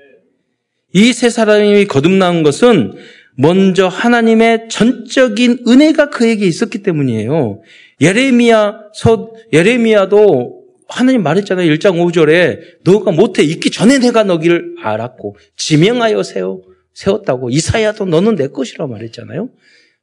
이 0.94 1.14
세 1.14 1.30
사람이 1.30 1.86
거듭난 1.86 2.44
것은 2.44 2.94
먼저 3.36 3.88
하나님의 3.88 4.68
전적인 4.70 5.60
은혜가 5.68 6.10
그에게 6.10 6.46
있었기 6.46 6.82
때문이에요. 6.82 7.62
예레미야 8.02 8.80
서 8.94 9.32
예레미야도 9.54 10.60
하나님 10.88 11.22
말했잖아요. 11.22 11.72
1장 11.76 11.94
5절에 12.04 12.60
너가 12.84 13.12
못해 13.12 13.44
있기 13.44 13.70
전에 13.70 14.00
내가 14.00 14.24
너기를 14.24 14.76
알았고 14.84 15.38
지명하여 15.56 16.24
세워 16.24 16.62
세웠다고 16.94 17.50
이사야도 17.50 18.06
너는 18.06 18.36
내 18.36 18.48
것이라 18.48 18.88
말했잖아요. 18.88 19.50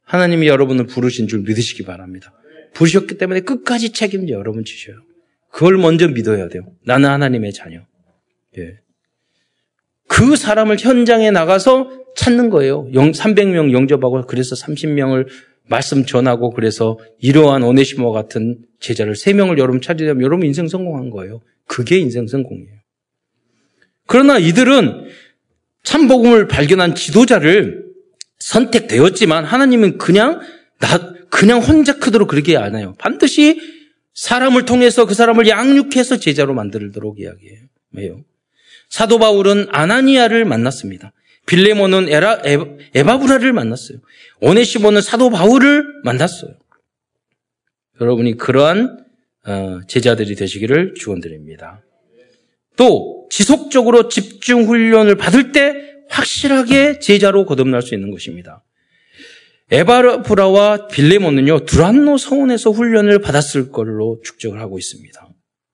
하나님이 0.03 0.47
여러분을 0.47 0.87
부르신 0.87 1.27
줄 1.27 1.41
믿으시기 1.41 1.83
바랍니다. 1.83 2.33
부르셨기 2.73 3.17
때문에 3.17 3.41
끝까지 3.41 3.91
책임져 3.91 4.33
여러분 4.33 4.63
지셔요. 4.63 4.95
그걸 5.51 5.77
먼저 5.77 6.07
믿어야 6.07 6.47
돼요. 6.47 6.63
나는 6.85 7.09
하나님의 7.09 7.53
자녀. 7.53 7.81
예. 8.57 8.77
그 10.07 10.35
사람을 10.35 10.77
현장에 10.79 11.31
나가서 11.31 12.05
찾는 12.15 12.49
거예요. 12.49 12.85
300명 12.91 13.73
영접하고 13.73 14.25
그래서 14.25 14.55
30명을 14.55 15.27
말씀 15.69 16.05
전하고 16.05 16.51
그래서 16.51 16.97
이러한 17.19 17.63
오네시모 17.63 18.11
같은 18.11 18.59
제자를 18.79 19.15
세 19.15 19.33
명을 19.33 19.57
여러분 19.57 19.81
찾으려면 19.81 20.23
여러분 20.23 20.45
인생 20.45 20.67
성공한 20.67 21.09
거예요. 21.09 21.41
그게 21.65 21.97
인생 21.97 22.25
성공이에요. 22.27 22.77
그러나 24.05 24.37
이들은 24.39 25.09
참복음을 25.87 26.49
발견한 26.49 26.95
지도자를 26.95 27.85
선택되었지만 28.39 29.45
하나님은 29.45 29.97
그냥 29.97 30.41
나 30.79 31.13
그냥 31.29 31.61
혼자 31.61 31.97
크도록 31.97 32.27
그렇게 32.27 32.57
안 32.57 32.75
해요. 32.75 32.93
반드시 32.97 33.61
사람을 34.13 34.65
통해서 34.65 35.05
그 35.05 35.13
사람을 35.13 35.47
양육해서 35.47 36.17
제자로 36.17 36.53
만들도록 36.53 37.21
이야기해요. 37.21 38.19
사도 38.89 39.17
바울은 39.17 39.67
아나니아를 39.69 40.43
만났습니다. 40.43 41.13
빌레몬은 41.45 42.09
에라, 42.09 42.41
에바 42.93 43.19
브라를 43.19 43.53
만났어요. 43.53 43.99
오네시모는 44.41 45.01
사도 45.01 45.29
바울을 45.29 45.85
만났어요. 46.03 46.51
여러분이 48.01 48.35
그러한 48.35 49.05
어, 49.45 49.79
제자들이 49.87 50.35
되시기를 50.35 50.95
축원드립니다. 50.95 51.81
또 52.75 53.27
지속적으로 53.29 54.07
집중 54.07 54.67
훈련을 54.67 55.15
받을 55.15 55.51
때 55.51 55.76
확실하게 56.17 56.99
제자로 56.99 57.45
거듭날 57.45 57.81
수 57.81 57.93
있는 57.93 58.11
것입니다. 58.11 58.63
에바브라와 59.69 60.87
빌레몬은요, 60.87 61.65
두란노 61.65 62.17
성원에서 62.17 62.71
훈련을 62.71 63.19
받았을 63.19 63.71
걸로 63.71 64.19
축적을 64.23 64.59
하고 64.59 64.79
있습니다. 64.79 65.29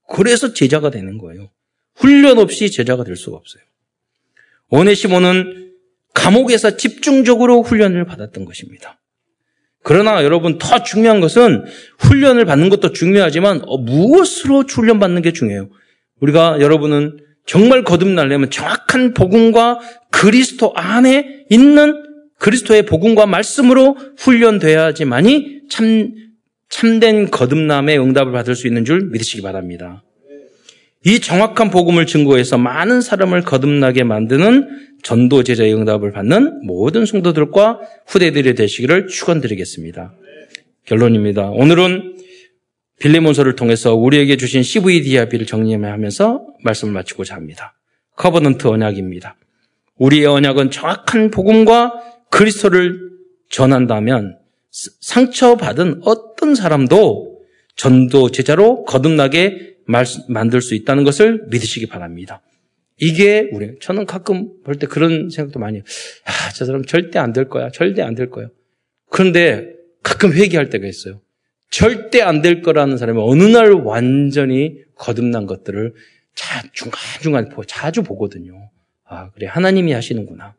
그래서 0.09 0.53
제자가 0.53 0.89
되는 0.89 1.17
거예요. 1.17 1.51
훈련 1.95 2.39
없이 2.39 2.71
제자가 2.71 3.03
될 3.03 3.15
수가 3.15 3.37
없어요. 3.37 3.63
오네시모는 4.69 5.73
감옥에서 6.13 6.75
집중적으로 6.75 7.61
훈련을 7.61 8.05
받았던 8.05 8.45
것입니다. 8.45 8.99
그러나 9.83 10.23
여러분 10.23 10.57
더 10.57 10.81
중요한 10.81 11.19
것은 11.19 11.65
훈련을 11.99 12.45
받는 12.45 12.69
것도 12.69 12.93
중요하지만 12.93 13.61
어, 13.65 13.77
무엇으로 13.77 14.63
훈련받는 14.67 15.21
게 15.21 15.33
중요해요. 15.33 15.69
우리가 16.21 16.61
여러분은 16.61 17.19
정말 17.45 17.83
거듭나려면 17.83 18.49
정확한 18.49 19.13
복음과 19.13 19.79
그리스도 20.11 20.73
안에 20.75 21.45
있는 21.49 22.03
그리스도의 22.39 22.85
복음과 22.85 23.25
말씀으로 23.25 23.97
훈련돼야지만이 24.17 25.61
참 25.69 26.13
참된 26.69 27.29
거듭남의 27.29 27.99
응답을 27.99 28.31
받을 28.31 28.55
수 28.55 28.67
있는 28.67 28.83
줄 28.83 29.09
믿으시기 29.11 29.41
바랍니다. 29.41 30.03
이 31.05 31.19
정확한 31.19 31.69
복음을 31.69 32.05
증거해서 32.05 32.57
많은 32.57 33.01
사람을 33.01 33.41
거듭나게 33.41 34.03
만드는 34.03 34.69
전도 35.03 35.43
제자의 35.43 35.73
응답을 35.75 36.11
받는 36.11 36.65
모든 36.65 37.05
성도들과 37.05 37.79
후대들이 38.07 38.55
되시기를 38.55 39.07
축원드리겠습니다. 39.07 40.13
결론입니다. 40.85 41.49
오늘은 41.49 42.15
빌레몬서를 43.03 43.57
통해서 43.57 43.93
우리에게 43.95 44.37
주신 44.37 44.63
CVDIP를 44.63 45.45
정리하면서 45.45 46.47
말씀을 46.63 46.93
마치고자 46.93 47.35
합니다. 47.35 47.77
Covenant 48.15 48.65
언약입니다. 48.67 49.35
우리의 49.97 50.25
언약은 50.25 50.71
정확한 50.71 51.29
복음과 51.29 51.91
그리스도를 52.31 53.11
전한다면 53.49 54.37
상처받은 54.71 55.99
어떤 56.05 56.55
사람도 56.55 57.41
전도 57.75 58.31
제자로 58.31 58.85
거듭나게 58.85 59.75
만들 60.29 60.61
수 60.61 60.73
있다는 60.73 61.03
것을 61.03 61.43
믿으시기 61.49 61.87
바랍니다. 61.87 62.41
이게 63.01 63.49
우리 63.51 63.75
저는 63.81 64.05
가끔 64.05 64.63
볼 64.63 64.75
때 64.79 64.87
그런 64.87 65.29
생각도 65.29 65.59
많이 65.59 65.75
해요. 65.77 65.83
아, 66.25 66.53
저 66.53 66.63
사람 66.65 66.85
절대 66.85 67.19
안 67.19 67.33
될 67.33 67.49
거야. 67.49 67.69
절대 67.69 68.01
안 68.01 68.15
될 68.15 68.29
거야. 68.29 68.47
그런데 69.09 69.73
가끔 70.03 70.31
회개할 70.31 70.69
때가 70.69 70.87
있어요. 70.87 71.19
절대 71.73 72.21
안 72.21 72.43
될 72.43 72.61
거라는 72.61 72.97
사람이 72.97 73.19
어느 73.19 73.41
날 73.41 73.71
완전히 73.71 74.75
거듭난 74.95 75.47
것들을 75.47 75.95
자, 76.35 76.61
중간중간 76.71 77.49
자주 77.65 78.03
보거든요. 78.03 78.69
아, 79.05 79.31
그래. 79.31 79.47
하나님이 79.47 79.91
하시는구나. 79.91 80.53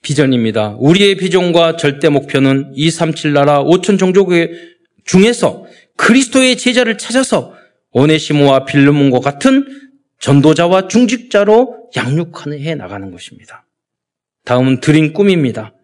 비전입니다. 0.00 0.76
우리의 0.78 1.16
비전과 1.16 1.74
절대 1.76 2.08
목표는 2.08 2.70
237 2.76 3.32
나라 3.32 3.64
5천 3.64 3.98
종족 3.98 4.30
중에서 5.04 5.66
그리스도의 5.96 6.56
제자를 6.56 6.96
찾아서 6.96 7.52
오네시모와 7.90 8.64
빌르몬과 8.64 9.18
같은 9.18 9.90
전도자와 10.20 10.86
중직자로 10.86 11.90
양육해 11.96 12.76
나가는 12.76 13.10
것입니다. 13.10 13.66
다음은 14.44 14.78
드린 14.80 15.12
꿈입니다. 15.12 15.74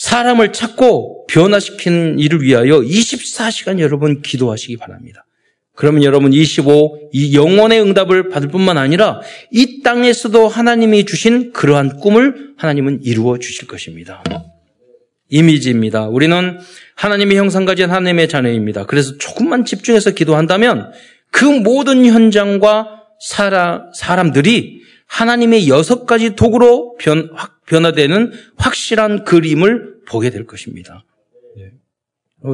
사람을 0.00 0.54
찾고 0.54 1.26
변화시키는 1.26 2.18
일을 2.18 2.40
위하여 2.40 2.80
24시간 2.80 3.80
여러분 3.80 4.22
기도하시기 4.22 4.78
바랍니다. 4.78 5.26
그러면 5.74 6.04
여러분 6.04 6.32
25, 6.32 7.10
이 7.12 7.36
영원의 7.36 7.82
응답을 7.82 8.30
받을 8.30 8.48
뿐만 8.48 8.78
아니라 8.78 9.20
이 9.50 9.82
땅에서도 9.82 10.48
하나님이 10.48 11.04
주신 11.04 11.52
그러한 11.52 11.98
꿈을 11.98 12.54
하나님은 12.56 13.00
이루어 13.02 13.38
주실 13.38 13.68
것입니다. 13.68 14.24
이미지입니다. 15.28 16.08
우리는 16.08 16.58
하나님의 16.94 17.36
형상 17.36 17.66
가진 17.66 17.90
하나님의 17.90 18.30
자녀입니다. 18.30 18.86
그래서 18.86 19.18
조금만 19.18 19.66
집중해서 19.66 20.12
기도한다면 20.12 20.92
그 21.30 21.44
모든 21.44 22.06
현장과 22.06 22.88
사람, 23.20 23.92
사람들이 23.92 24.80
하나님의 25.06 25.68
여섯 25.68 26.06
가지 26.06 26.34
도구로 26.36 26.96
변, 26.98 27.30
변화되는 27.70 28.32
확실한 28.56 29.24
그림을 29.24 30.00
보게 30.08 30.30
될 30.30 30.44
것입니다. 30.46 31.04
네. 31.56 31.70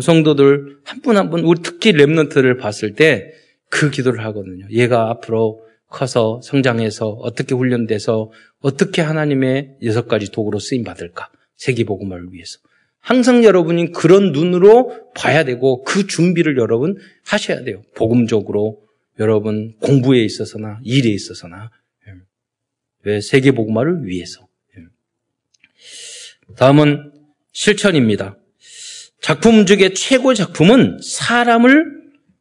성도들 0.01 0.79
한 0.85 1.01
분 1.03 1.17
한 1.17 1.31
분, 1.31 1.41
우리 1.45 1.61
특히 1.63 1.93
랩런트를 1.93 2.59
봤을 2.61 2.95
때 2.95 3.33
그 3.69 3.91
기도를 3.91 4.25
하거든요. 4.27 4.65
얘가 4.71 5.11
앞으로 5.11 5.61
커서 5.89 6.41
성장해서 6.45 7.09
어떻게 7.09 7.53
훈련돼서 7.55 8.31
어떻게 8.61 9.03
하나님의 9.03 9.79
여섯 9.83 10.07
가지 10.07 10.31
도구로 10.31 10.61
쓰임 10.61 10.85
받을까? 10.85 11.31
세계 11.57 11.83
복음화를 11.85 12.29
위해서. 12.33 12.59
항상 13.01 13.43
여러분이 13.43 13.91
그런 13.91 14.31
눈으로 14.31 15.11
봐야 15.17 15.45
되고 15.45 15.83
그 15.83 16.07
준비를 16.07 16.59
여러분 16.59 16.97
하셔야 17.25 17.65
돼요. 17.65 17.83
복음적으로 17.97 18.83
여러분 19.19 19.75
공부에 19.81 20.21
있어서나 20.25 20.79
일에 20.85 21.11
있어서나 21.11 21.71
예. 22.07 22.13
왜 23.03 23.21
세계 23.21 23.51
복음화를 23.51 24.07
위해서. 24.07 24.46
예. 26.57 26.59
다음은 26.59 27.13
실천입니다. 27.53 28.37
작품 29.21 29.67
중에 29.67 29.93
최고 29.95 30.35
작품은 30.35 30.99
사람을 31.03 31.97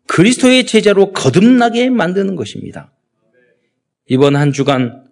그리스도의 0.07 0.65
제자로 0.65 1.11
거듭나게 1.11 1.89
만드는 1.89 2.35
것입니다. 2.35 2.93
이번 4.07 4.35
한 4.35 4.53
주간 4.53 5.03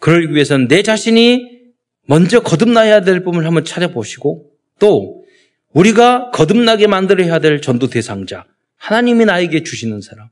그러기 0.00 0.32
위해서는 0.34 0.68
내 0.68 0.82
자신이 0.82 1.58
먼저 2.06 2.40
거듭나야 2.40 3.02
될 3.02 3.22
부분을 3.22 3.46
한번 3.46 3.64
찾아보시고 3.64 4.50
또 4.78 5.24
우리가 5.72 6.30
거듭나게 6.30 6.86
만들어야 6.86 7.40
될 7.40 7.60
전도 7.60 7.88
대상자 7.88 8.46
하나님이 8.76 9.26
나에게 9.26 9.64
주시는 9.64 10.00
사람 10.00 10.28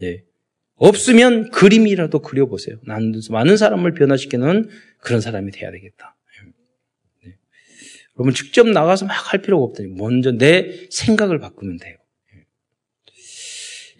네. 0.00 0.24
없으면 0.76 1.50
그림이라도 1.50 2.20
그려보세요. 2.20 2.76
많은 2.84 3.56
사람을 3.56 3.92
변화시키는 3.92 4.68
그런 4.98 5.20
사람이 5.20 5.52
돼야 5.52 5.70
되겠다. 5.70 6.16
네. 8.20 8.24
여러분 8.24 8.34
직접 8.34 8.68
나가서 8.68 9.06
막 9.06 9.32
할 9.32 9.42
필요가 9.42 9.64
없다니 9.64 9.88
먼저 9.96 10.32
내 10.32 10.86
생각을 10.90 11.38
바꾸면 11.38 11.78
돼요. 11.78 11.96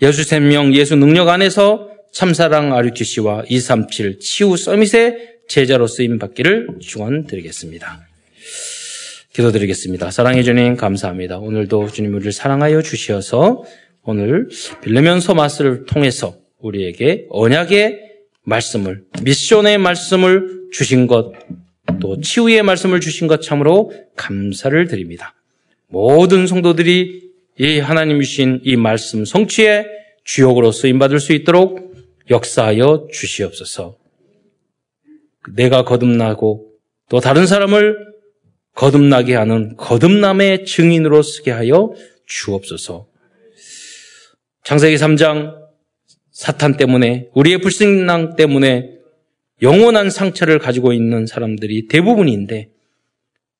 예수 0.02 0.24
생명, 0.24 0.74
예수 0.74 0.96
능력 0.96 1.28
안에서 1.28 1.90
참사랑 2.12 2.74
아류티씨와 2.74 3.44
237 3.48 4.18
치유 4.18 4.56
서밋의 4.56 5.40
제자로 5.48 5.86
쓰임 5.86 6.18
받기를 6.18 6.78
축원드리겠습니다. 6.80 8.06
기도드리겠습니다. 9.32 10.10
사랑해 10.10 10.42
주님 10.42 10.76
감사합니다. 10.76 11.38
오늘도 11.38 11.88
주님 11.90 12.14
우리를 12.14 12.32
사랑하여 12.32 12.82
주시어서 12.82 13.62
오늘 14.02 14.48
빌레면 14.82 15.20
서 15.20 15.34
마스를 15.34 15.84
통해서 15.84 16.36
우리에게 16.58 17.26
언약의 17.30 18.00
말씀을, 18.44 19.04
미션의 19.22 19.78
말씀을 19.78 20.70
주신 20.72 21.06
것, 21.06 21.32
또 22.00 22.20
치유의 22.20 22.62
말씀을 22.62 23.00
주신 23.00 23.26
것 23.26 23.42
참으로 23.42 23.92
감사를 24.16 24.86
드립니다. 24.88 25.34
모든 25.88 26.46
성도들이 26.46 27.30
이 27.58 27.78
하나님 27.78 28.20
주신 28.20 28.60
이 28.64 28.76
말씀 28.76 29.24
성취에 29.24 29.84
주역으로 30.24 30.72
쓰임받을 30.72 31.20
수 31.20 31.32
있도록 31.32 31.94
역사하여 32.30 33.08
주시옵소서. 33.12 33.98
내가 35.54 35.84
거듭나고 35.84 36.70
또 37.08 37.20
다른 37.20 37.46
사람을 37.46 37.96
거듭나게 38.74 39.34
하는 39.34 39.76
거듭남의 39.76 40.64
증인으로 40.64 41.22
쓰게 41.22 41.50
하여 41.50 41.92
주옵소서. 42.26 43.08
창세기 44.64 44.96
3장 44.96 45.54
사탄 46.30 46.76
때문에 46.76 47.28
우리의 47.34 47.58
불신앙 47.58 48.36
때문에 48.36 48.99
영원한 49.62 50.10
상처를 50.10 50.58
가지고 50.58 50.92
있는 50.92 51.26
사람들이 51.26 51.88
대부분인데 51.88 52.70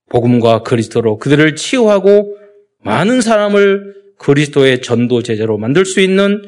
복음과 0.09 0.63
그리스도로 0.63 1.19
그들을 1.19 1.57
치유하고 1.57 2.37
많은 2.83 3.21
사람을 3.21 3.95
그리스도의 4.19 4.83
전도 4.83 5.23
제자로 5.23 5.59
만들 5.59 5.85
수 5.85 6.01
있는 6.01 6.43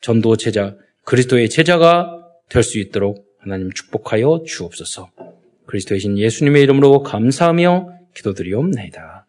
전도 0.00 0.36
제자, 0.36 0.76
그리스도의 1.04 1.48
제자가 1.48 2.18
될 2.48 2.62
수 2.62 2.78
있도록 2.78 3.24
하나님 3.38 3.70
축복하여 3.72 4.44
주옵소서. 4.46 5.10
그리스도의 5.66 6.00
신 6.00 6.18
예수님의 6.18 6.62
이름으로 6.62 7.02
감사하며 7.02 7.88
기도드리옵나이다. 8.14 9.21